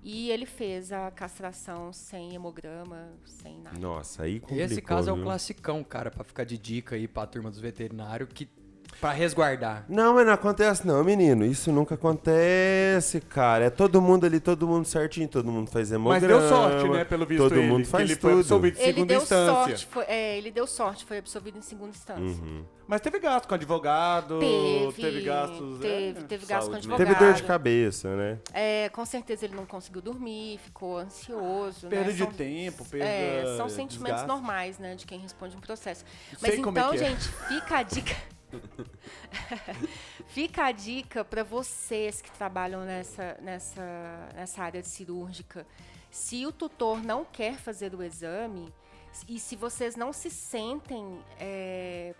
[0.02, 3.78] E ele fez a castração sem hemograma, sem nada.
[3.78, 5.24] Nossa, aí complicou, Esse caso é o viu?
[5.24, 8.48] classicão, cara, pra ficar de dica aí pra turma dos veterinários, que
[9.00, 9.84] pra resguardar.
[9.88, 11.44] Não, mas não acontece não, menino.
[11.44, 13.64] Isso nunca acontece, cara.
[13.66, 16.26] É todo mundo ali, todo mundo certinho, todo mundo faz Mas hemograma.
[16.40, 17.04] deu sorte, né?
[17.04, 18.40] Pelo visto Todo ele, mundo faz ele foi tudo.
[18.40, 19.52] absolvido em Ele segunda deu instância.
[19.54, 22.22] sorte, foi, é, ele deu sorte, foi absolvido em segunda instância.
[22.42, 22.64] Uhum.
[22.88, 24.38] Mas teve gasto com advogado,
[24.94, 25.78] Teve, gastos...
[25.80, 26.22] teve, é.
[26.22, 26.78] teve gasto com né?
[26.78, 27.06] advogado.
[27.08, 28.38] Teve dor de cabeça, né?
[28.52, 31.88] É, com certeza ele não conseguiu dormir, ficou ansioso.
[31.88, 32.12] Perda né?
[32.12, 33.04] de São- tempo, perda...
[33.06, 34.26] É, são sentimentos desgaste.
[34.28, 36.04] normais, né, de quem responde um processo.
[36.38, 36.96] Sei Mas como é então, é.
[36.98, 38.14] gente, fica a dica.
[40.26, 45.66] fica a dica para vocês que trabalham nessa, nessa, nessa área cirúrgica.
[46.10, 48.72] Se o tutor não quer fazer o exame
[49.28, 52.14] e se vocês não se sentem é,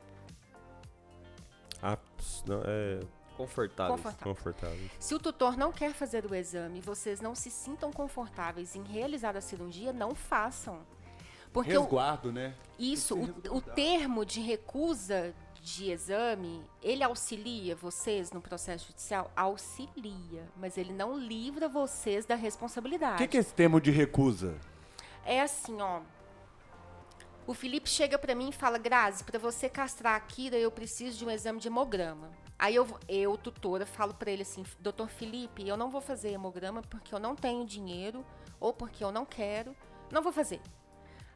[2.17, 3.01] ps, não, é
[3.37, 3.97] Confortável.
[3.97, 4.91] confortáveis, confortável.
[4.99, 8.83] Se o tutor não quer fazer o exame e vocês não se sintam confortáveis em
[8.83, 10.81] realizar a cirurgia, não façam.
[11.53, 12.55] Porque o- Resguardo, né?
[12.79, 15.35] isso, o, o termo de recusa
[15.67, 19.33] de exame, ele auxilia vocês no processo judicial?
[19.35, 23.19] Auxilia, mas ele não livra vocês da O responsabilidade.
[23.19, 24.57] que, que é esse termo de recusa?
[25.25, 26.03] É assim, ó.
[27.49, 31.19] O Felipe chega pra mim e fala: Grazi, pra você castrar a Kira, eu preciso
[31.19, 32.31] de um exame de hemograma.
[32.57, 36.81] Aí eu, eu tutora, falo pra ele assim: Doutor Felipe, eu não vou fazer hemograma
[36.83, 38.25] porque eu não tenho dinheiro
[38.61, 39.75] ou porque eu não quero,
[40.13, 40.61] não vou fazer.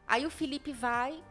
[0.07, 1.21] Aí o Felipe vai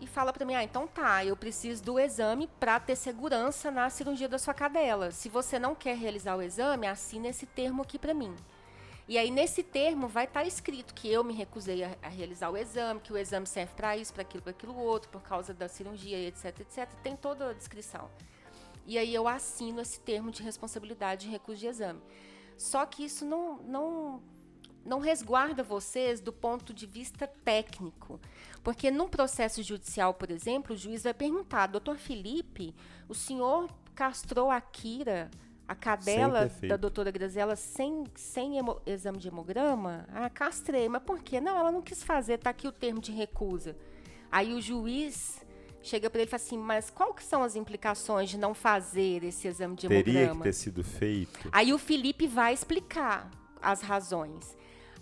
[0.00, 3.90] e fala pra mim: Ah, então tá, eu preciso do exame pra ter segurança na
[3.90, 5.10] cirurgia da sua cadela.
[5.10, 8.34] Se você não quer realizar o exame, assina esse termo aqui pra mim.
[9.08, 12.56] E aí, nesse termo, vai estar escrito que eu me recusei a, a realizar o
[12.58, 15.66] exame, que o exame serve para isso, para aquilo, para aquilo outro, por causa da
[15.66, 16.86] cirurgia, etc, etc.
[17.02, 18.10] Tem toda a descrição.
[18.86, 22.02] E aí eu assino esse termo de responsabilidade de recuso de exame.
[22.58, 24.22] Só que isso não, não,
[24.84, 28.20] não resguarda vocês do ponto de vista técnico.
[28.62, 32.74] Porque num processo judicial, por exemplo, o juiz vai perguntar, doutor Felipe,
[33.08, 35.30] o senhor castrou a Kira
[35.66, 40.06] a cadela da doutora Graziela sem, sem hemo- exame de hemograma?
[40.14, 40.88] Ah, castrei.
[40.88, 41.40] Mas por quê?
[41.42, 43.76] Não, ela não quis fazer, tá aqui o termo de recusa.
[44.32, 45.44] Aí o juiz
[45.82, 49.22] chega para ele e fala assim, mas qual que são as implicações de não fazer
[49.24, 50.36] esse exame de Teria hemograma?
[50.40, 51.48] que ter sido feito.
[51.52, 54.56] Aí o Felipe vai explicar as razões.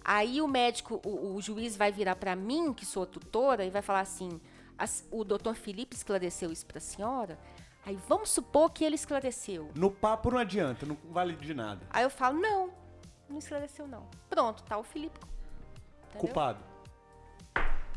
[0.09, 3.83] Aí o médico, o, o juiz vai virar para mim, que sou tutora, e vai
[3.83, 4.40] falar assim:
[4.79, 7.37] "As- o doutor Felipe esclareceu isso para a senhora?
[7.85, 9.71] Aí vamos supor que ele esclareceu.
[9.75, 11.85] No papo não adianta, não vale de nada.
[11.90, 12.71] Aí eu falo: não,
[13.29, 14.07] não esclareceu não.
[14.31, 15.19] Pronto, tá o Felipe.
[16.05, 16.21] entendeu?
[16.21, 16.61] Culpado.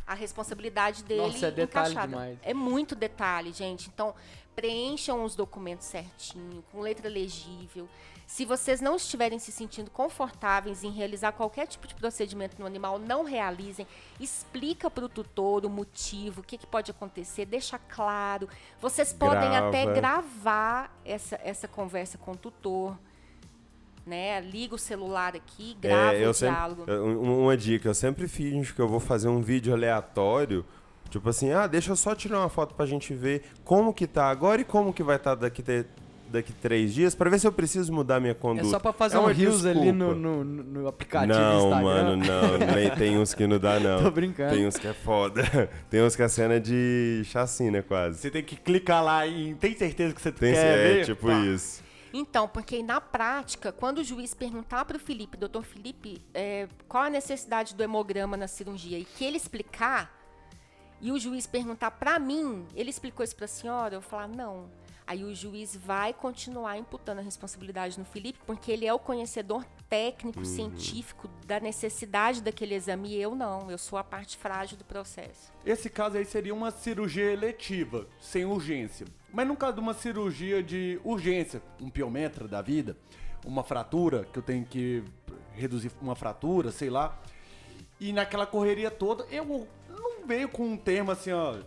[0.10, 2.08] A responsabilidade dele Nossa, é detalhe encaixada.
[2.08, 2.40] demais.
[2.42, 3.90] É muito detalhe, gente.
[3.94, 4.16] Então,
[4.56, 7.88] preencham os documentos certinho, com letra legível.
[8.26, 12.98] Se vocês não estiverem se sentindo confortáveis em realizar qualquer tipo de procedimento no animal,
[12.98, 13.86] não realizem.
[14.20, 18.50] Explica para o tutor o motivo, o que, que pode acontecer, deixa claro.
[18.82, 19.94] Vocês podem até Grava.
[19.94, 22.98] gravar essa, essa conversa com o tutor.
[24.10, 24.42] Né?
[24.42, 26.82] Liga o celular aqui, grava É, eu o diálogo.
[26.86, 30.66] sempre, um- uma dica, eu sempre finjo que eu vou fazer um vídeo aleatório,
[31.12, 34.26] tipo assim, ah, deixa eu só tirar uma foto pra gente ver como que tá
[34.30, 35.86] agora e como que vai estar daqui, te-
[36.28, 38.68] daqui três dias, pra ver se eu preciso mudar minha É conduta.
[38.68, 41.84] só pra fazer É um uma reels ali no, no, no aplicativo Não, Instagram.
[41.84, 44.02] mano, não, nem tem uns que não dá, não.
[44.04, 44.56] Tô brincando.
[44.56, 45.42] Tem uns que é foda.
[45.90, 48.20] Tem uns que é cena de chacina, quase.
[48.20, 51.06] Você tem que clicar lá em tem certeza que você Tem, quer é, ver?
[51.06, 51.34] tipo Pá.
[51.46, 51.84] isso.
[52.14, 57.04] Então, porque na prática, quando o juiz perguntar para o Felipe, doutor Felipe, é, qual
[57.04, 60.18] a necessidade do hemograma na cirurgia, e que ele explicar,
[61.02, 63.96] e o juiz perguntar para mim, ele explicou isso para a senhora?
[63.96, 64.70] Eu falar, não.
[65.08, 69.66] Aí o juiz vai continuar imputando a responsabilidade no Felipe, porque ele é o conhecedor
[69.90, 73.72] técnico, científico da necessidade daquele exame, e eu não.
[73.72, 75.52] Eu sou a parte frágil do processo.
[75.66, 79.08] Esse caso aí seria uma cirurgia eletiva, sem urgência.
[79.32, 82.98] Mas no caso de uma cirurgia de urgência, um piometra da vida,
[83.46, 85.04] uma fratura, que eu tenho que
[85.54, 87.18] reduzir uma fratura, sei lá.
[88.00, 89.46] E naquela correria toda, eu
[89.90, 91.58] não veio com um termo assim, ó.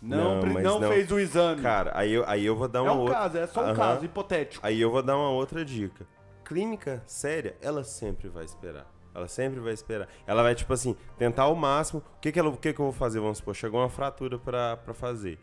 [0.00, 0.88] Não, Não, não não.
[0.90, 1.62] fez o exame.
[1.62, 3.14] Cara, aí eu, aí eu vou dar é uma um outra...
[3.14, 3.74] caso, é só um Aham.
[3.74, 4.66] caso hipotético.
[4.66, 6.06] Aí eu vou dar uma outra dica.
[6.44, 8.86] Clínica séria, ela sempre vai esperar.
[9.14, 10.08] Ela sempre vai esperar.
[10.26, 12.02] Ela vai, tipo assim, tentar ao máximo.
[12.18, 13.18] O que, que, ela, o que, que eu vou fazer?
[13.18, 15.38] Vamos supor, chegou uma fratura pra, pra fazer.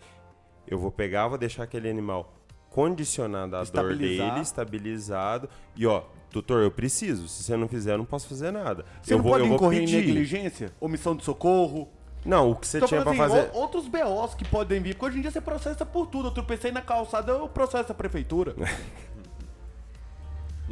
[0.67, 2.34] Eu vou pegar, vou deixar aquele animal
[2.69, 5.47] condicionado à dor dele, estabilizado.
[5.76, 7.28] E ó, tutor, eu preciso.
[7.28, 8.84] Se você não fizer, eu não posso fazer nada.
[9.02, 11.88] Você eu não vou, pode eu incorrer em negligência, omissão de socorro.
[12.26, 13.39] Não, o que você Tô tinha pra fazer.
[13.39, 16.30] assim, o- outros BOs que podem vir, porque hoje em dia você processa por tudo.
[16.30, 18.56] Eu tropecei na calçada, eu processo a prefeitura.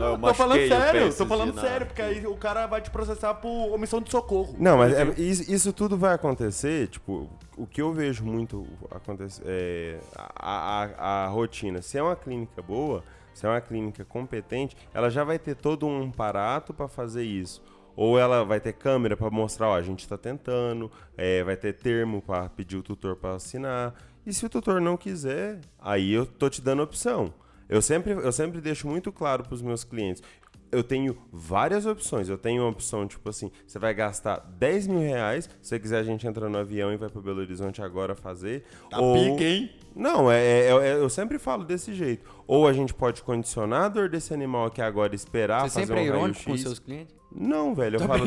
[0.02, 3.34] Não, eu tô falando sério, tô falando sério, porque aí o cara vai te processar
[3.36, 4.56] por omissão de socorro.
[4.60, 9.44] Não, mas é- isso, isso tudo vai acontecer, tipo, o que eu vejo muito acontecer
[9.46, 11.82] é a, a, a rotina.
[11.82, 15.86] Se é uma clínica boa, se é uma clínica competente, ela já vai ter todo
[15.88, 17.62] um aparato para fazer isso.
[17.96, 21.74] Ou ela vai ter câmera para mostrar, ó, a gente está tentando, é, vai ter
[21.74, 23.94] termo para pedir o tutor para assinar.
[24.26, 27.34] E se o tutor não quiser, aí eu tô te dando opção.
[27.72, 30.22] Eu sempre, eu sempre deixo muito claro para os meus clientes.
[30.70, 32.28] Eu tenho várias opções.
[32.30, 35.46] Eu tenho uma opção, tipo assim, você vai gastar 10 mil reais.
[35.62, 38.64] Se você quiser, a gente entra no avião e vai para Belo Horizonte agora fazer.
[38.90, 39.72] Tá pique, hein?
[39.96, 42.26] Não, é, é- é- eu sempre falo desse jeito.
[42.48, 45.88] Ou a gente pode condicionar a dor desse animal aqui agora e esperar Você fazer
[45.88, 46.62] sempre é um irônico com raio-x.
[46.62, 47.16] seus clientes?
[47.34, 48.24] Não, velho, eu falo.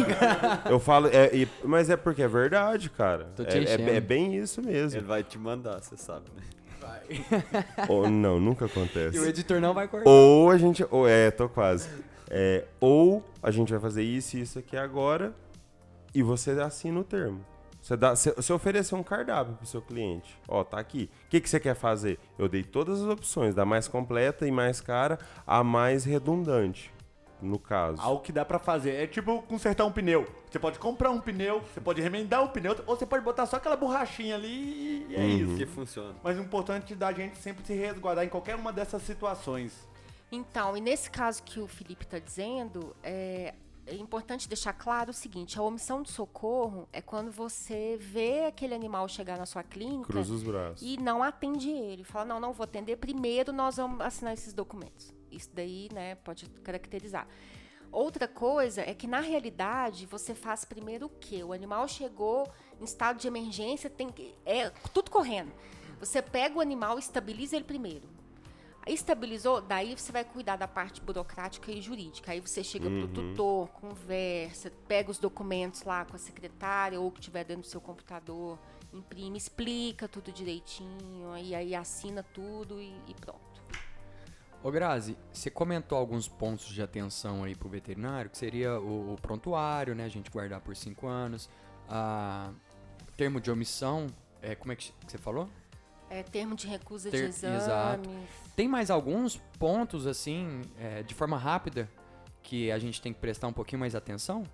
[0.71, 1.09] eu falo.
[1.09, 3.25] é, e- mas é porque é verdade, cara.
[3.37, 4.99] Tô te É, é- é bem isso mesmo.
[4.99, 6.43] Ele vai te mandar, você sabe, né?
[7.89, 9.17] Ou, não, nunca acontece.
[9.17, 10.09] E o editor não vai cortar.
[10.09, 10.85] Ou a gente.
[10.91, 11.89] Ou, é, tô quase.
[12.31, 15.35] É, ou a gente vai fazer isso e isso aqui agora
[16.15, 17.45] e você assina o termo.
[17.83, 20.39] Você, dá, você, você oferecer um cardápio pro seu cliente.
[20.49, 21.11] Ó, tá aqui.
[21.27, 22.19] O que, que você quer fazer?
[22.39, 26.91] Eu dei todas as opções, da mais completa e mais cara a mais redundante,
[27.45, 28.01] no caso.
[28.01, 28.93] Algo que dá pra fazer.
[28.95, 30.27] É tipo consertar um pneu.
[30.51, 33.57] Você pode comprar um pneu, você pode remendar um pneu, ou você pode botar só
[33.57, 35.57] aquela borrachinha ali e é isso.
[35.57, 36.15] Que funciona.
[36.23, 39.73] Mas o importante é da gente sempre se resguardar em qualquer uma dessas situações.
[40.33, 43.55] Então, e nesse caso que o Felipe está dizendo, é,
[43.87, 48.75] é importante deixar claro o seguinte: a omissão de socorro é quando você vê aquele
[48.75, 50.83] animal chegar na sua clínica Cruza os braços.
[50.83, 52.03] e não atende ele.
[52.03, 55.13] Fala, não, não vou atender, primeiro nós vamos assinar esses documentos.
[55.37, 57.27] Isso daí, né, pode caracterizar.
[57.91, 61.45] Outra coisa é que, na realidade, você faz primeiro o quê?
[61.45, 65.53] O animal chegou em estado de emergência, tem que, é tudo correndo.
[66.01, 68.09] Você pega o animal e estabiliza ele primeiro.
[68.87, 72.33] Estabilizou, daí você vai cuidar da parte burocrática e jurídica.
[72.33, 77.21] Aí você chega pro tutor, conversa, pega os documentos lá com a secretária ou que
[77.21, 78.59] tiver dentro do seu computador,
[78.93, 83.54] imprime, explica tudo direitinho, e aí assina tudo e, e pronto.
[84.65, 89.17] Ô Grazi, você comentou alguns pontos de atenção aí pro veterinário, que seria o, o
[89.21, 90.07] prontuário, né?
[90.07, 91.51] A gente guardar por cinco anos.
[91.87, 92.51] A
[93.15, 94.07] termo de omissão,
[94.41, 95.51] é, como é que você falou?
[96.09, 97.63] É, termo de recusa Ter- de exames.
[97.63, 98.09] exato.
[98.57, 101.87] Tem mais alguns pontos, assim, é, de forma rápida,
[102.43, 104.45] que a gente tem que prestar um pouquinho mais atenção?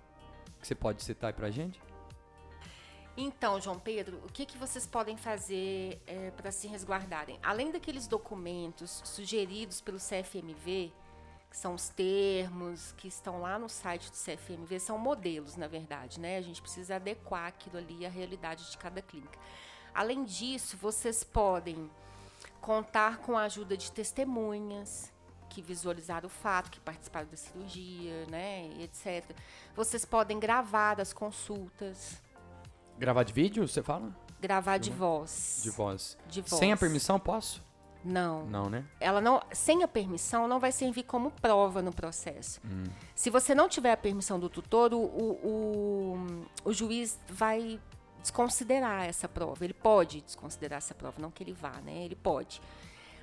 [0.59, 1.79] Que você pode citar aí pra gente?
[3.23, 6.01] Então, João Pedro, o que, que vocês podem fazer
[6.35, 7.39] para se resguardarem?
[7.43, 10.91] Além daqueles documentos sugeridos pelo CFMV,
[11.51, 16.19] que são os termos que estão lá no site do CFMV, são modelos, na verdade,
[16.19, 16.37] né?
[16.37, 19.37] A gente precisa adequar aquilo ali à realidade de cada clínica.
[19.93, 21.91] Além disso, vocês podem
[22.59, 25.13] contar com a ajuda de testemunhas
[25.47, 29.29] que visualizaram o fato, que participaram da cirurgia, né, etc.
[29.75, 32.19] Vocês podem gravar as consultas,
[32.97, 34.11] Gravar de vídeo, você fala?
[34.41, 35.59] gravar de voz.
[35.61, 36.17] De voz.
[36.27, 36.59] De voz.
[36.59, 37.63] Sem a permissão, posso?
[38.03, 38.45] Não.
[38.47, 38.83] Não, né?
[38.99, 42.59] Ela não, sem a permissão, não vai servir como prova no processo.
[43.13, 47.79] Se você não tiver a permissão do tutor, o, o, o, o juiz vai
[48.19, 49.63] desconsiderar essa prova.
[49.63, 52.03] Ele pode desconsiderar essa prova, não que ele vá, né?
[52.03, 52.59] Ele pode.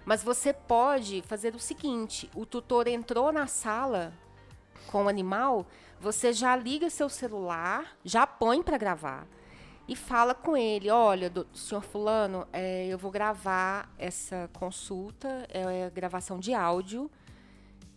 [0.06, 4.12] Mas você pode fazer o seguinte: o tutor entrou na sala
[4.92, 5.66] com o animal,
[6.00, 9.26] você já liga seu celular, já põe para gravar
[9.89, 15.91] e fala com ele: olha, do, senhor Fulano, é, eu vou gravar essa consulta, é,
[15.91, 17.11] gravação de áudio,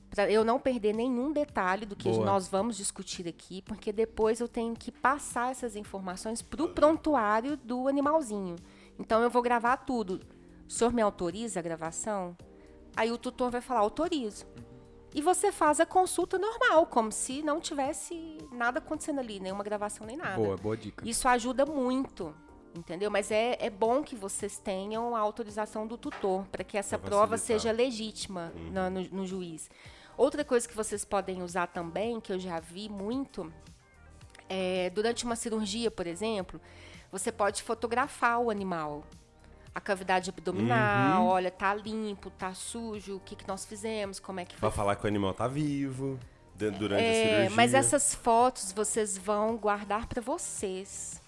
[0.10, 2.26] para eu não perder nenhum detalhe do que Boa.
[2.26, 7.58] nós vamos discutir aqui, porque depois eu tenho que passar essas informações para o prontuário
[7.58, 8.56] do animalzinho.
[8.98, 10.22] Então eu vou gravar tudo.
[10.68, 12.38] O senhor me autoriza a gravação?
[12.96, 14.46] Aí o tutor vai falar: autorizo.
[15.14, 20.05] E você faz a consulta normal, como se não tivesse nada acontecendo ali, nenhuma gravação
[20.07, 20.36] nem nada.
[20.38, 21.07] Boa, boa dica.
[21.07, 22.34] Isso ajuda muito,
[22.74, 23.12] entendeu?
[23.12, 27.09] Mas é, é bom que vocês tenham a autorização do tutor, para que essa Pra
[27.09, 27.62] prova facilitar.
[27.62, 29.70] seja legítima na- no, no juiz.
[30.18, 33.51] Outra coisa que vocês podem usar também, que eu já vi muito,
[34.47, 36.59] é, durante uma cirurgia, por exemplo,
[37.12, 39.03] você pode fotografar o animal.
[39.74, 44.45] A cavidade abdominal, olha, tá limpo, tá sujo, o que, que nós fizemos, como é
[44.45, 46.19] que foi Pra falar que o animal tá vivo
[46.55, 47.49] de- durante a é, cirurgia.
[47.55, 51.22] mas essas fotos vocês vão guardar para vocês.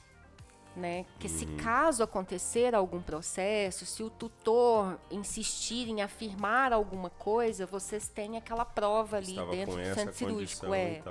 [0.75, 1.05] Né?
[1.19, 1.57] Que se Uhum.
[1.57, 8.65] caso acontecer algum processo, se o tutor insistir em afirmar alguma coisa, vocês têm aquela
[8.65, 10.73] prova ali Estava dentro do centro cirúrgico.
[10.73, 11.01] É.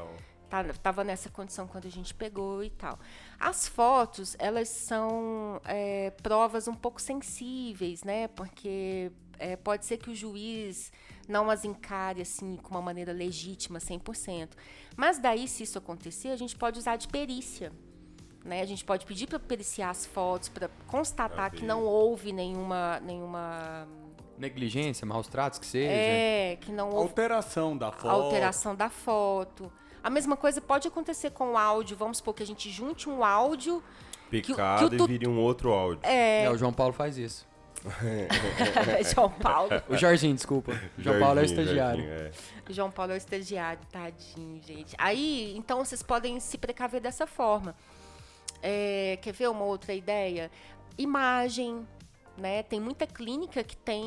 [0.53, 2.99] tá- tava nessa condição quando a gente pegou e tal.
[3.41, 8.29] As fotos, elas são é, provas um pouco sensíveis, né?
[8.29, 10.93] Porque é, pode ser que o juiz
[11.27, 14.51] não as encare assim com uma maneira legítima 100%.
[14.95, 17.73] Mas daí, se isso acontecer, a gente pode usar de perícia.
[18.45, 18.61] Né?
[18.61, 23.89] A gente pode pedir para periciar as fotos, para constatar que não houve nenhuma, nenhuma
[24.37, 25.91] Negligência, maus tratos que seja.
[25.93, 28.09] é, que não houve Alteração da foto.
[28.09, 29.73] alteração da foto.
[30.03, 31.97] A mesma coisa pode acontecer com o áudio.
[31.97, 33.83] Vamos supor que a gente junte um áudio.
[34.31, 36.01] Picado que o tu- e vire um outro áudio.
[36.03, 37.47] É, o João Paulo faz isso.
[39.15, 39.71] João Paulo.
[39.89, 40.73] O Jorginho, desculpa.
[40.97, 42.05] O João Paulo é o estagiário.
[42.09, 42.25] jardim,
[42.69, 42.73] é.
[42.73, 44.95] João Paulo é o estagiário, tadinho, gente.
[44.99, 47.75] Aí, então, vocês podem se precaver dessa forma.
[48.63, 50.51] É, quer ver uma outra ideia?
[50.97, 51.87] Imagem,
[52.37, 52.63] né?
[52.63, 54.05] Tem muita clínica que tem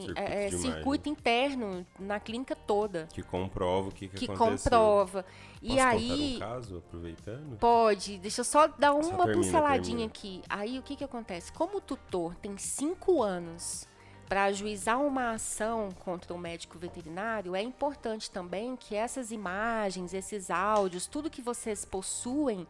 [0.00, 3.06] Circuito é, é, de circuito interno na clínica toda.
[3.12, 4.70] Que comprova o que, que, Que aconteceu.
[4.70, 5.22] comprova.
[5.22, 6.36] Posso e aí.
[6.36, 7.58] um caso, aproveitando?
[7.58, 10.10] Pode, deixa eu só dar uma termina, pinceladinha termina.
[10.10, 10.42] aqui.
[10.48, 11.52] Aí o que, que acontece?
[11.52, 13.86] Como o tutor tem cinco anos
[14.28, 20.50] para ajuizar uma ação contra o médico veterinário, é importante também que essas imagens, esses
[20.50, 22.66] áudios, tudo que vocês possuem,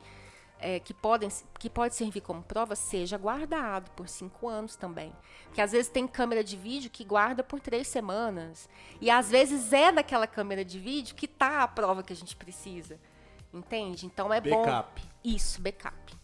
[0.59, 1.29] é, que, podem,
[1.59, 5.13] que pode servir como prova, seja guardado por cinco anos também.
[5.45, 8.69] Porque às vezes tem câmera de vídeo que guarda por três semanas.
[9.01, 12.37] E às vezes é daquela câmera de vídeo que tá a prova que a gente
[12.37, 12.99] precisa.
[13.53, 14.07] Entende?
[14.07, 14.65] Então é bom.
[14.65, 15.03] Backup.
[15.25, 16.19] Isso, backup.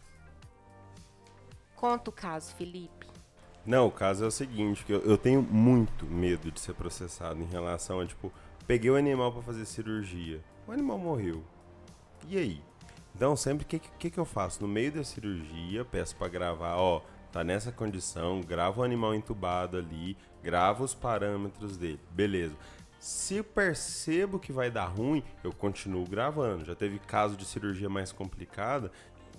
[1.77, 3.07] Conta o caso, Felipe.
[3.65, 7.41] Não, o caso é o seguinte, que eu, eu tenho muito medo de ser processado
[7.41, 8.31] em relação a, tipo,
[8.67, 11.43] peguei o animal pra fazer cirurgia, o animal morreu.
[12.29, 12.63] E aí?
[13.15, 14.61] Então, sempre, o que, que, que eu faço?
[14.61, 17.01] No meio da cirurgia, peço pra gravar, ó,
[17.31, 22.57] tá nessa condição, grava o animal entubado ali, grava os parâmetros dele, beleza.
[22.99, 26.65] Se percebo que vai dar ruim, eu continuo gravando.
[26.65, 28.91] Já teve caso de cirurgia mais complicada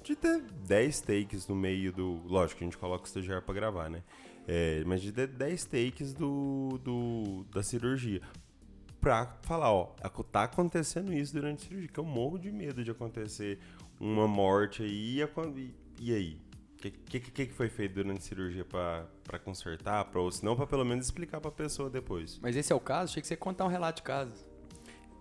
[0.03, 2.21] de ter 10 takes no meio do.
[2.27, 4.03] Lógico a gente coloca o estagiário pra gravar, né?
[4.47, 8.21] É, mas de ter 10 takes do, do, da cirurgia.
[9.05, 9.93] Pra falar, ó,
[10.31, 13.59] tá acontecendo isso durante a cirurgia, que eu morro de medo de acontecer
[13.99, 15.21] uma morte aí.
[15.21, 16.41] E, e- aí?
[16.73, 19.05] O que, que, que foi feito durante a cirurgia pra
[19.43, 20.05] consertar?
[20.05, 22.39] Pra, ou se não, pra pelo menos explicar pra pessoa depois.
[22.41, 23.11] Mas esse é o caso?
[23.11, 24.43] Achei que você ia contar um relato de caso.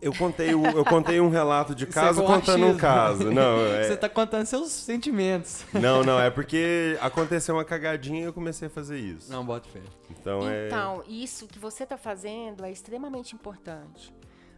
[0.02, 3.30] Eu contei, o- eu contei um relato de Isso caso é contando um caso.
[3.30, 5.64] Não, é, Você tá contando seus sentimentos.
[5.72, 9.32] não, não, é porque aconteceu uma cagadinha e eu comecei a fazer isso.
[9.32, 9.80] Não, bota fé.
[10.10, 10.66] Então, é.
[10.66, 14.14] Então, isso que você está fazendo é extremamente importante.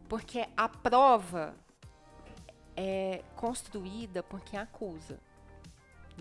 [0.08, 1.54] Porque a prova
[2.76, 5.18] é construída por quem acusa.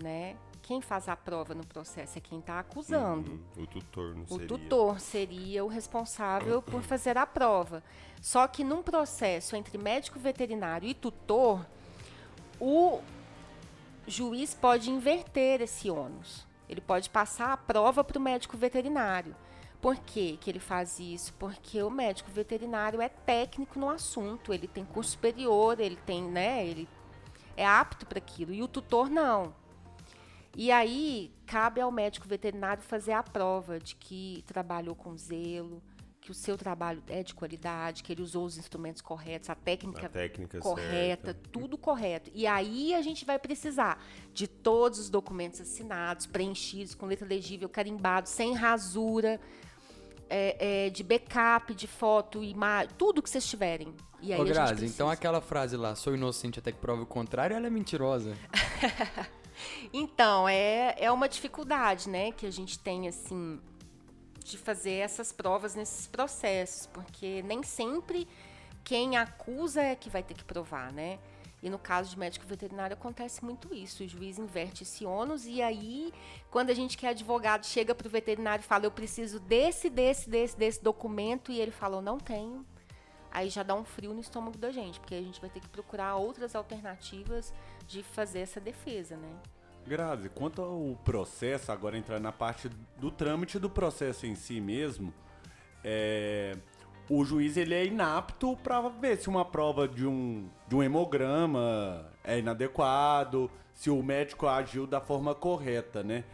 [0.00, 0.36] Né?
[0.66, 3.30] Quem faz a prova no processo é quem está acusando.
[3.56, 4.48] Hum, o tutor não O seria.
[4.48, 7.84] tutor seria o responsável por fazer a prova.
[8.20, 11.64] Só que num processo entre médico veterinário e tutor,
[12.60, 13.00] o
[14.08, 16.44] juiz pode inverter esse ônus.
[16.68, 19.36] Ele pode passar a prova para o médico veterinário.
[19.80, 21.32] Por que, que ele faz isso?
[21.34, 26.66] Porque o médico veterinário é técnico no assunto, ele tem curso superior, ele tem, né,
[26.66, 26.88] ele
[27.56, 29.54] é apto para aquilo, e o tutor não.
[30.58, 35.82] E aí, cabe ao médico veterinário fazer a prova de que trabalhou com zelo,
[36.18, 40.06] que o seu trabalho é de qualidade, que ele usou os instrumentos corretos, a técnica
[40.06, 41.48] A técnica correta, certa.
[41.52, 42.30] tudo correto.
[42.34, 44.02] E aí a gente vai precisar
[44.32, 49.38] de todos os documentos assinados, preenchidos, com letra legível, carimbados, sem rasura,
[50.28, 53.94] é, é, de backup, de foto, imagem, tudo que vocês tiverem.
[54.22, 57.02] E aí Ô, a gente Grazi, então aquela frase lá, sou inocente até que prove
[57.02, 58.34] o contrário, ela é mentirosa.
[59.92, 63.60] Então, é, é uma dificuldade, né, que a gente tem, assim,
[64.44, 68.28] de fazer essas provas nesses processos, porque nem sempre
[68.84, 71.18] quem acusa é que vai ter que provar, né?
[71.62, 74.04] E no caso de médico veterinário acontece muito isso.
[74.04, 76.12] O juiz inverte esse ônus e aí,
[76.50, 79.90] quando a gente que é advogado chega para o veterinário e fala, eu preciso desse,
[79.90, 82.64] desse, desse, desse documento, e ele fala, eu não tenho,
[83.32, 85.68] aí já dá um frio no estômago da gente, porque a gente vai ter que
[85.68, 87.52] procurar outras alternativas
[87.86, 89.30] de fazer essa defesa, né?
[89.86, 92.68] Grazi, quanto ao processo, agora entrar na parte
[92.98, 95.14] do trâmite do processo em si mesmo,
[95.84, 96.56] é,
[97.08, 102.10] o juiz ele é inapto para ver se uma prova de um, de um hemograma
[102.24, 106.24] é inadequado, se o médico agiu da forma correta, né?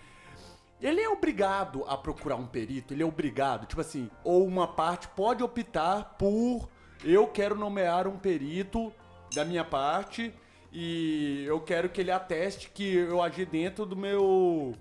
[0.80, 5.07] Ele é obrigado a procurar um perito, ele é obrigado, tipo assim, ou uma parte
[5.09, 6.68] pode optar por
[7.05, 8.92] eu quero nomear um perito
[9.34, 10.32] da minha parte
[10.73, 14.75] e eu quero que ele ateste que eu agi dentro do meu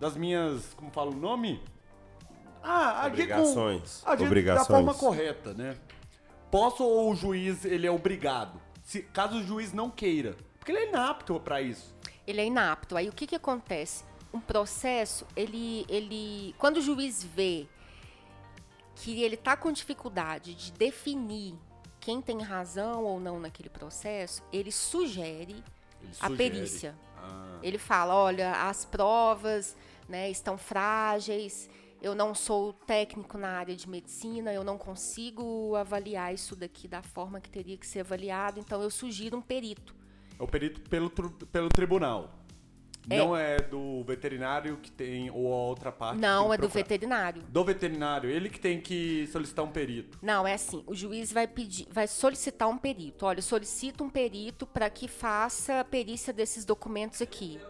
[0.00, 1.62] das minhas, como fala o nome?
[2.62, 4.02] Ah, agir com Obrigações.
[4.04, 4.68] agir Obrigações.
[4.68, 5.76] da forma correta, né?
[6.50, 8.60] Posso ou o juiz ele é obrigado?
[8.82, 11.94] Se caso o juiz não queira, porque ele é inapto pra isso.
[12.26, 12.96] ele é inapto.
[12.96, 14.04] Aí o que que acontece?
[14.34, 17.66] Um processo, ele, ele, quando o juiz vê
[18.96, 21.54] que ele está com dificuldade de definir
[22.06, 25.54] quem tem razão ou não naquele processo, ele sugere
[26.00, 26.36] Ele a sugere.
[26.36, 26.94] perícia.
[27.16, 27.58] Ah.
[27.60, 29.76] Ele fala, olha, as provas
[30.08, 31.68] né, estão frágeis,
[32.00, 37.02] eu não sou técnico na área de medicina, eu não consigo avaliar isso daqui da
[37.02, 39.92] forma que teria que ser avaliado, então eu sugiro um perito.
[40.38, 42.35] É o perito pelo, pelo tribunal.
[43.08, 43.18] É.
[43.18, 46.20] Não é do veterinário que tem, ou a outra parte.
[46.20, 47.42] Não, é do veterinário.
[47.42, 50.18] Do veterinário, ele que tem que solicitar um perito.
[50.20, 53.24] Não, é assim, o juiz vai pedir, vai solicitar um perito.
[53.26, 57.60] Olha, solicita um perito para que faça a perícia desses documentos aqui.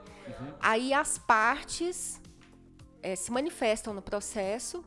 [0.60, 2.20] Aí as partes
[3.02, 4.84] eh, se manifestam no processo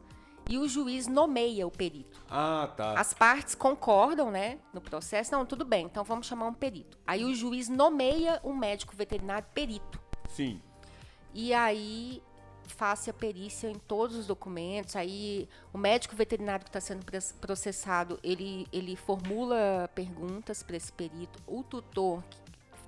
[0.50, 2.20] e o juiz nomeia o perito.
[2.30, 3.00] Ah, tá.
[3.00, 5.32] As partes concordam, né, no processo.
[5.32, 6.98] Não, tudo bem, então vamos chamar um perito.
[7.06, 9.99] Aí o juiz nomeia um médico veterinário perito.
[10.30, 10.62] Sim.
[11.34, 12.24] E aí
[12.68, 14.96] faça a perícia em todos os documentos.
[14.96, 17.06] Aí o médico veterinário que está sendo
[17.42, 21.40] processado, ele, ele formula perguntas para esse perito.
[21.46, 22.24] O tutor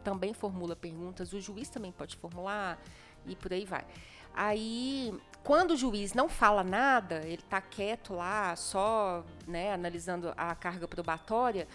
[0.03, 1.33] também formula perguntas.
[1.33, 2.81] O juiz também pode formular
[3.25, 3.85] e por aí vai.
[4.33, 5.13] Aí,
[5.43, 10.87] quando o juiz não fala nada, ele está quieto lá, só né, analisando a carga
[10.87, 11.67] probatória,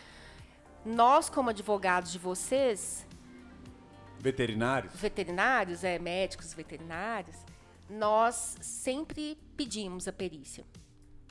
[0.85, 3.05] nós, como advogados de vocês,
[4.27, 4.93] Veterinários?
[4.95, 7.37] veterinários, é, médicos veterinários,
[7.89, 10.64] nós sempre pedimos a perícia.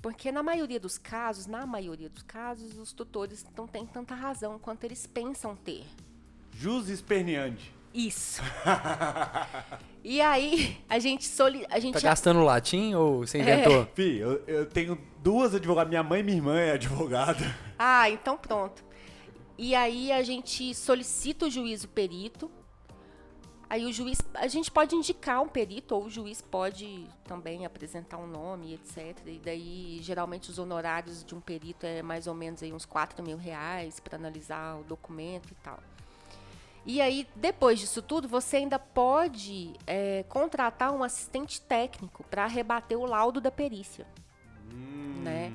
[0.02, 4.58] Porque na maioria dos casos, na maioria dos casos, os tutores não têm tanta razão
[4.60, 5.84] quanto eles pensam ter.
[6.54, 7.74] Jus esperneante.
[7.94, 8.42] Isso.
[10.04, 11.66] e aí, a gente soli...
[11.70, 13.28] a gente Tá gastando latim ou É.
[13.28, 13.88] você inventou?
[13.96, 15.90] Fih, eu, eu tenho duas advogadas.
[15.90, 17.56] Minha mãe e minha irmã é advogada.
[17.80, 18.84] Ah, então pronto.
[19.58, 22.52] E aí a gente solicita o juiz o perito.
[23.70, 28.18] Aí o juiz, a gente pode indicar um perito ou o juiz pode também apresentar
[28.18, 29.18] um nome, etc.
[29.26, 33.24] E daí geralmente os honorários de um perito é mais ou menos aí uns 4
[33.24, 35.80] mil reais para analisar o documento e tal.
[36.86, 42.98] E aí, depois disso tudo, você ainda pode é, contratar um assistente técnico para rebater
[42.98, 44.06] o laudo da perícia.
[45.24, 45.52] Né?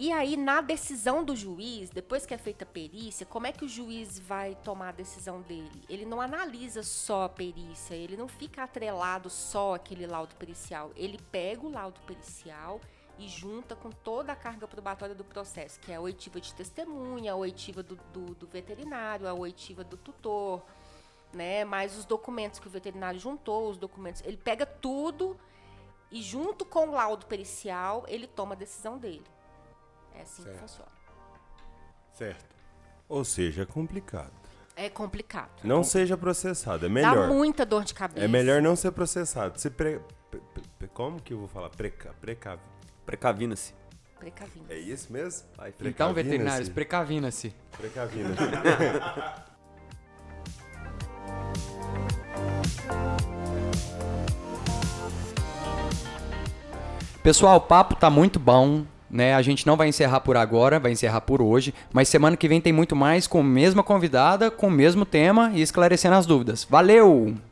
[0.00, 3.64] E aí, na decisão do juiz, depois que é feita a perícia, como é que
[3.64, 5.82] o juiz vai tomar a decisão dele?
[5.88, 10.92] Ele não analisa só a perícia, ele não fica atrelado só àquele laudo pericial.
[10.94, 12.80] Ele pega o laudo pericial
[13.18, 17.32] e junta com toda a carga probatória do processo, que é a oitiva de testemunha,
[17.32, 20.62] a oitiva do, do, do veterinário, a oitiva do tutor,
[21.32, 21.64] né?
[21.64, 24.22] Mais os documentos que o veterinário juntou, os documentos.
[24.24, 25.36] Ele pega tudo
[26.08, 29.24] e junto com o laudo pericial, ele toma a decisão dele.
[30.18, 30.90] É assim que funciona.
[32.12, 32.56] Certo.
[33.08, 34.32] Ou seja, é complicado.
[34.76, 35.50] É complicado.
[35.64, 37.28] Não seja processado, é Dá melhor.
[37.28, 38.24] muita dor de cabeça.
[38.24, 39.58] É melhor não ser processado.
[39.58, 40.00] Se pre...
[40.30, 40.40] pre-
[40.78, 41.70] pre- Como que eu vou falar?
[41.70, 42.12] Preca...
[42.20, 42.60] Precave.
[43.06, 43.74] Precavina-se.
[44.18, 44.66] Precavindo.
[44.72, 45.48] É isso mesmo?
[45.56, 47.54] Ai, Então, veterinários, precavina-se.
[47.76, 48.30] Precavina.
[57.22, 59.34] Pessoal, o papo tá muito bom, né?
[59.34, 62.60] A gente não vai encerrar por agora, vai encerrar por hoje, mas semana que vem
[62.60, 66.66] tem muito mais com a mesma convidada, com o mesmo tema e esclarecendo as dúvidas.
[66.68, 67.47] Valeu!